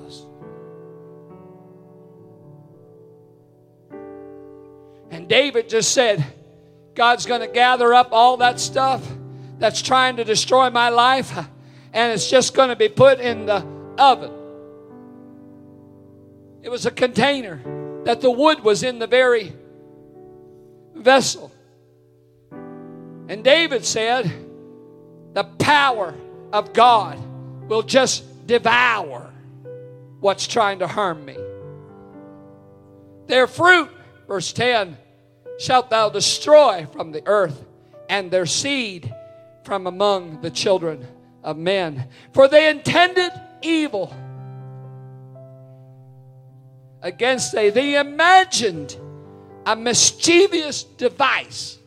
David 5.28 5.70
just 5.70 5.92
said, 5.92 6.26
God's 6.96 7.26
going 7.26 7.42
to 7.42 7.48
gather 7.48 7.94
up 7.94 8.10
all 8.12 8.38
that 8.38 8.60
stuff 8.60 9.08
that's 9.60 9.82
trying 9.82 10.18
to 10.18 10.24
destroy 10.24 10.70
my 10.70 10.90
life, 10.90 11.38
and 11.94 12.14
it's 12.14 12.30
just 12.30 12.54
going 12.54 12.70
to 12.70 12.76
be 12.76 12.90
put 12.90 13.20
in 13.20 13.46
the 13.46 13.66
oven. 13.98 14.32
It 16.62 16.70
was 16.70 16.86
a 16.86 16.92
container 16.92 17.62
that 18.06 18.22
the 18.22 18.32
wood 18.32 18.64
was 18.64 18.84
in 18.84 19.00
the 19.00 19.08
very 19.08 19.54
vessel. 20.96 21.52
And 22.52 23.44
David 23.44 23.86
said, 23.86 24.32
The 25.34 25.44
power 25.44 26.16
of 26.52 26.74
God 26.74 27.20
will 27.68 27.84
just 27.84 28.48
devour 28.48 29.32
what's 30.20 30.48
trying 30.48 30.80
to 30.80 30.88
harm 30.88 31.26
me. 31.26 31.38
Their 33.28 33.46
fruit, 33.48 33.90
verse 34.28 34.54
10, 34.54 34.98
shalt 35.58 35.90
thou 35.90 36.10
destroy 36.10 36.88
from 36.92 37.12
the 37.12 37.24
earth, 37.26 37.66
and 38.10 38.32
their 38.32 38.46
seed 38.46 39.14
from 39.64 39.88
among 39.88 40.42
the 40.42 40.52
children 40.52 41.06
of 41.44 41.58
men. 41.58 42.08
For 42.34 42.48
they 42.48 42.70
intended 42.70 43.32
evil 43.62 44.16
against 47.02 47.54
thee. 47.54 47.70
They 47.70 48.00
imagined 48.00 48.96
a 49.66 49.76
mischievous 49.76 50.84
device. 50.84 51.78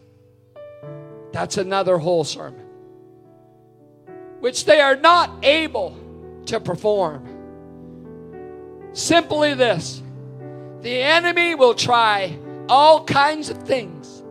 That's 1.33 1.57
another 1.57 1.97
whole 1.97 2.25
sermon 2.25 2.67
which 4.41 4.65
they 4.65 4.81
are 4.81 4.97
not 4.97 5.45
able 5.45 5.97
to 6.47 6.59
perform. 6.59 7.27
Simply 8.93 9.55
this 9.55 10.03
the 10.81 11.03
enemy 11.03 11.55
will 11.55 11.75
try 11.75 12.37
all 12.71 13.05
kinds 13.05 13.51
of 13.51 13.63
things, 13.65 14.23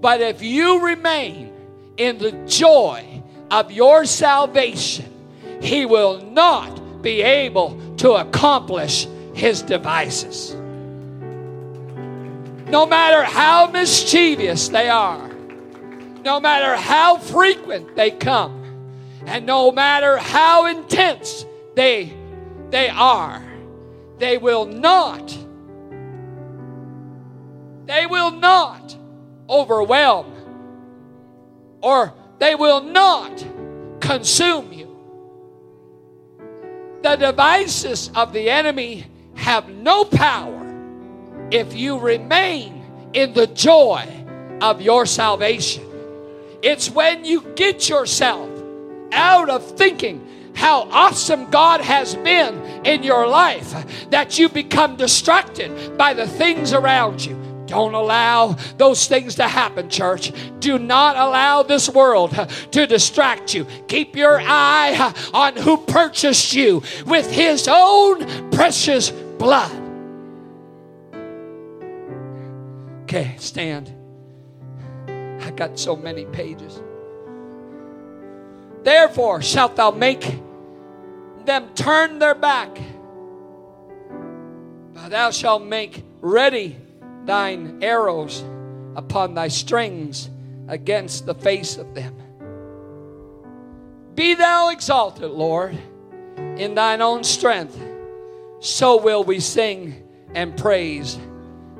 but 0.00 0.20
if 0.20 0.40
you 0.40 0.86
remain 0.86 1.52
in 1.96 2.18
the 2.18 2.32
joy 2.46 3.22
of 3.50 3.72
your 3.72 4.04
salvation, 4.04 5.12
he 5.60 5.84
will 5.84 6.22
not 6.22 7.02
be 7.02 7.22
able 7.22 7.78
to 7.96 8.12
accomplish 8.12 9.08
his 9.34 9.62
devices. 9.62 10.54
No 12.68 12.86
matter 12.86 13.22
how 13.22 13.66
mischievous 13.66 14.68
they 14.68 14.88
are, 14.88 15.28
no 16.24 16.40
matter 16.40 16.76
how 16.76 17.18
frequent 17.18 17.96
they 17.96 18.10
come, 18.10 18.62
and 19.26 19.46
no 19.46 19.72
matter 19.72 20.16
how 20.16 20.66
intense 20.66 21.44
they, 21.74 22.12
they 22.70 22.88
are, 22.88 23.42
they 24.18 24.38
will 24.38 24.66
not, 24.66 25.36
they 27.86 28.06
will 28.06 28.32
not 28.32 28.96
overwhelm 29.48 30.32
or 31.80 32.12
they 32.38 32.54
will 32.54 32.82
not 32.82 33.46
consume 34.00 34.72
you. 34.72 34.86
The 37.02 37.16
devices 37.16 38.10
of 38.14 38.32
the 38.32 38.50
enemy 38.50 39.06
have 39.34 39.68
no 39.68 40.04
power 40.04 40.66
if 41.50 41.74
you 41.74 41.98
remain 41.98 42.84
in 43.12 43.32
the 43.32 43.46
joy 43.46 44.06
of 44.60 44.80
your 44.80 45.06
salvation. 45.06 45.84
It's 46.62 46.90
when 46.90 47.24
you 47.24 47.42
get 47.54 47.88
yourself 47.88 48.50
out 49.12 49.48
of 49.48 49.64
thinking 49.76 50.26
how 50.54 50.88
awesome 50.90 51.50
God 51.50 51.80
has 51.80 52.16
been 52.16 52.84
in 52.84 53.02
your 53.02 53.26
life 53.28 54.10
that 54.10 54.38
you 54.38 54.48
become 54.48 54.96
distracted 54.96 55.96
by 55.96 56.14
the 56.14 56.26
things 56.26 56.72
around 56.72 57.24
you. 57.24 57.35
Don't 57.66 57.94
allow 57.94 58.52
those 58.76 59.06
things 59.06 59.34
to 59.36 59.48
happen, 59.48 59.90
church. 59.90 60.32
Do 60.60 60.78
not 60.78 61.16
allow 61.16 61.62
this 61.62 61.88
world 61.88 62.32
to 62.70 62.86
distract 62.86 63.54
you. 63.54 63.66
Keep 63.88 64.16
your 64.16 64.40
eye 64.40 65.12
on 65.34 65.56
who 65.56 65.76
purchased 65.76 66.52
you 66.52 66.82
with 67.06 67.30
his 67.30 67.68
own 67.68 68.50
precious 68.50 69.10
blood. 69.10 69.72
Okay, 73.02 73.34
stand. 73.38 73.92
I 75.42 75.50
got 75.52 75.78
so 75.78 75.96
many 75.96 76.24
pages. 76.26 76.80
Therefore 78.82 79.42
shalt 79.42 79.76
thou 79.76 79.90
make 79.90 80.40
them 81.44 81.68
turn 81.74 82.18
their 82.18 82.34
back. 82.34 82.76
But 84.94 85.10
thou 85.10 85.30
shalt 85.30 85.64
make 85.64 86.04
ready 86.20 86.76
thine 87.26 87.78
arrows 87.82 88.44
upon 88.94 89.34
thy 89.34 89.48
strings 89.48 90.30
against 90.68 91.26
the 91.26 91.34
face 91.34 91.76
of 91.76 91.94
them. 91.94 92.14
Be 94.14 94.34
thou 94.34 94.70
exalted, 94.70 95.30
Lord, 95.30 95.76
in 96.36 96.74
thine 96.74 97.02
own 97.02 97.22
strength. 97.22 97.78
So 98.60 98.96
will 99.00 99.22
we 99.22 99.40
sing 99.40 100.02
and 100.34 100.56
praise 100.56 101.18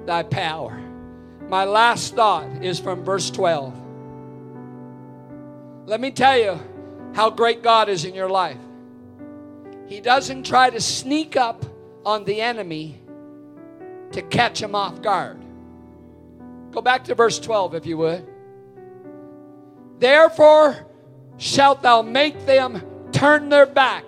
thy 0.04 0.22
power. 0.22 0.80
My 1.48 1.64
last 1.64 2.14
thought 2.14 2.48
is 2.62 2.78
from 2.78 3.04
verse 3.04 3.30
12. 3.30 3.74
Let 5.86 6.00
me 6.00 6.10
tell 6.10 6.38
you 6.38 6.60
how 7.14 7.30
great 7.30 7.62
God 7.62 7.88
is 7.88 8.04
in 8.04 8.14
your 8.14 8.28
life. 8.28 8.58
He 9.86 10.00
doesn't 10.00 10.44
try 10.44 10.70
to 10.70 10.80
sneak 10.80 11.36
up 11.36 11.64
on 12.04 12.24
the 12.24 12.40
enemy 12.40 13.00
to 14.16 14.22
catch 14.22 14.62
him 14.62 14.74
off 14.74 15.02
guard. 15.02 15.38
Go 16.72 16.80
back 16.80 17.04
to 17.04 17.14
verse 17.14 17.38
12, 17.38 17.74
if 17.74 17.86
you 17.86 17.98
would. 17.98 18.26
Therefore 19.98 20.86
shalt 21.36 21.82
thou 21.82 22.02
make 22.02 22.46
them 22.46 22.82
turn 23.12 23.50
their 23.50 23.66
back 23.66 24.04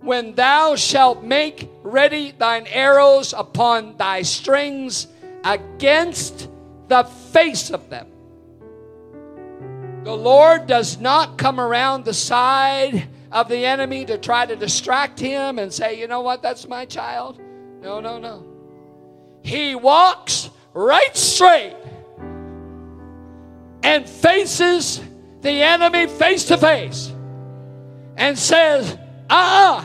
when 0.00 0.34
thou 0.34 0.76
shalt 0.76 1.22
make 1.22 1.70
ready 1.82 2.32
thine 2.32 2.66
arrows 2.68 3.32
upon 3.32 3.96
thy 3.96 4.22
strings 4.22 5.08
against 5.42 6.48
the 6.88 7.04
face 7.04 7.70
of 7.70 7.88
them. 7.88 8.06
The 10.04 10.16
Lord 10.16 10.66
does 10.66 11.00
not 11.00 11.38
come 11.38 11.58
around 11.58 12.04
the 12.04 12.14
side 12.14 13.08
of 13.32 13.48
the 13.48 13.64
enemy 13.64 14.04
to 14.04 14.18
try 14.18 14.44
to 14.46 14.54
distract 14.54 15.18
him 15.18 15.58
and 15.58 15.72
say, 15.72 15.98
you 15.98 16.06
know 16.08 16.20
what, 16.20 16.42
that's 16.42 16.68
my 16.68 16.84
child. 16.84 17.40
No, 17.80 18.00
no, 18.00 18.18
no. 18.18 18.55
He 19.46 19.76
walks 19.76 20.50
right 20.74 21.16
straight 21.16 21.76
and 23.84 24.08
faces 24.08 25.00
the 25.40 25.62
enemy 25.62 26.08
face 26.08 26.46
to 26.46 26.58
face 26.58 27.12
and 28.16 28.36
says, 28.36 28.98
uh 29.30 29.84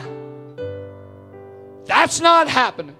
that's 1.84 2.20
not 2.20 2.48
happening. 2.48 2.96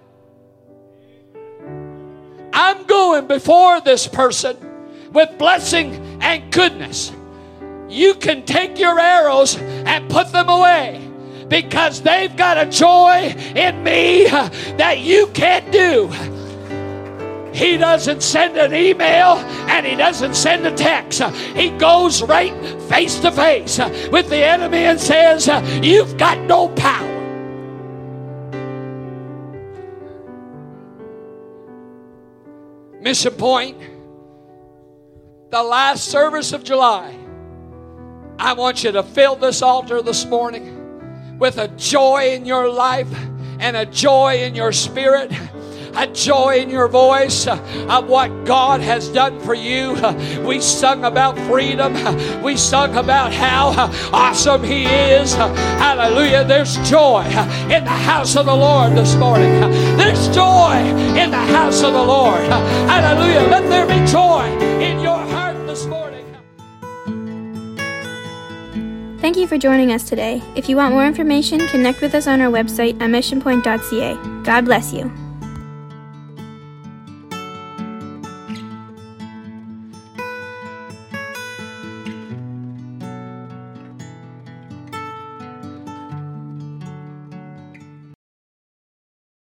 I'm 2.52 2.84
going 2.84 3.26
before 3.26 3.80
this 3.80 4.06
person 4.06 4.56
with 5.12 5.36
blessing 5.38 6.20
and 6.22 6.52
goodness. 6.52 7.10
You 7.88 8.14
can 8.14 8.44
take 8.44 8.78
your 8.78 9.00
arrows 9.00 9.56
and 9.56 10.08
put 10.08 10.30
them 10.30 10.48
away 10.48 11.10
because 11.48 12.02
they've 12.02 12.36
got 12.36 12.56
a 12.56 12.70
joy 12.70 13.34
in 13.56 13.82
me 13.82 14.26
that 14.26 15.00
you 15.00 15.26
can't 15.34 15.68
do. 15.72 16.08
He 17.52 17.76
doesn't 17.76 18.22
send 18.22 18.56
an 18.56 18.74
email 18.74 19.36
and 19.68 19.86
he 19.86 19.94
doesn't 19.94 20.34
send 20.34 20.66
a 20.66 20.74
text. 20.74 21.22
He 21.54 21.70
goes 21.70 22.22
right 22.22 22.54
face 22.82 23.20
to 23.20 23.30
face 23.30 23.78
with 24.10 24.28
the 24.28 24.44
enemy 24.44 24.78
and 24.78 24.98
says, 24.98 25.48
You've 25.82 26.16
got 26.16 26.38
no 26.40 26.68
power. 26.68 27.12
Mission 33.00 33.34
Point, 33.34 33.76
the 35.50 35.62
last 35.62 36.04
service 36.06 36.52
of 36.52 36.64
July. 36.64 37.18
I 38.38 38.54
want 38.54 38.82
you 38.82 38.92
to 38.92 39.02
fill 39.02 39.36
this 39.36 39.60
altar 39.60 40.02
this 40.02 40.24
morning 40.24 41.38
with 41.38 41.58
a 41.58 41.68
joy 41.68 42.30
in 42.30 42.46
your 42.46 42.68
life 42.68 43.12
and 43.58 43.76
a 43.76 43.86
joy 43.86 44.42
in 44.42 44.54
your 44.54 44.72
spirit 44.72 45.30
a 45.94 46.06
joy 46.08 46.56
in 46.56 46.70
your 46.70 46.88
voice 46.88 47.46
uh, 47.46 47.58
of 47.88 48.08
what 48.08 48.44
God 48.44 48.80
has 48.80 49.08
done 49.08 49.38
for 49.40 49.54
you. 49.54 49.92
Uh, 50.02 50.42
we 50.44 50.60
sung 50.60 51.04
about 51.04 51.38
freedom. 51.48 51.94
Uh, 51.94 52.40
we 52.42 52.56
sung 52.56 52.96
about 52.96 53.32
how 53.32 53.68
awesome 54.12 54.62
He 54.62 54.84
is. 54.84 55.34
Hallelujah. 55.34 56.44
There's 56.44 56.76
joy 56.88 57.22
in 57.70 57.84
the 57.84 57.90
house 57.90 58.36
of 58.36 58.46
the 58.46 58.54
Lord 58.54 58.92
this 58.92 59.14
morning. 59.16 59.60
There's 59.96 60.28
joy 60.34 60.76
in 61.16 61.30
the 61.30 61.36
house 61.36 61.82
of 61.82 61.92
the 61.92 62.02
Lord. 62.02 62.42
Hallelujah. 62.42 63.48
Let 63.48 63.68
there 63.68 63.86
be 63.86 64.04
joy 64.10 64.44
in 64.80 65.00
your 65.00 65.18
heart 65.18 65.56
this 65.66 65.86
morning. 65.86 66.22
Thank 69.20 69.36
you 69.36 69.46
for 69.46 69.56
joining 69.56 69.92
us 69.92 70.08
today. 70.08 70.42
If 70.56 70.68
you 70.68 70.76
want 70.76 70.94
more 70.94 71.06
information, 71.06 71.64
connect 71.68 72.00
with 72.00 72.12
us 72.16 72.26
on 72.26 72.40
our 72.40 72.50
website 72.50 73.00
at 73.00 73.08
missionpoint.ca. 73.08 74.42
God 74.42 74.64
bless 74.64 74.92
you. 74.92 75.21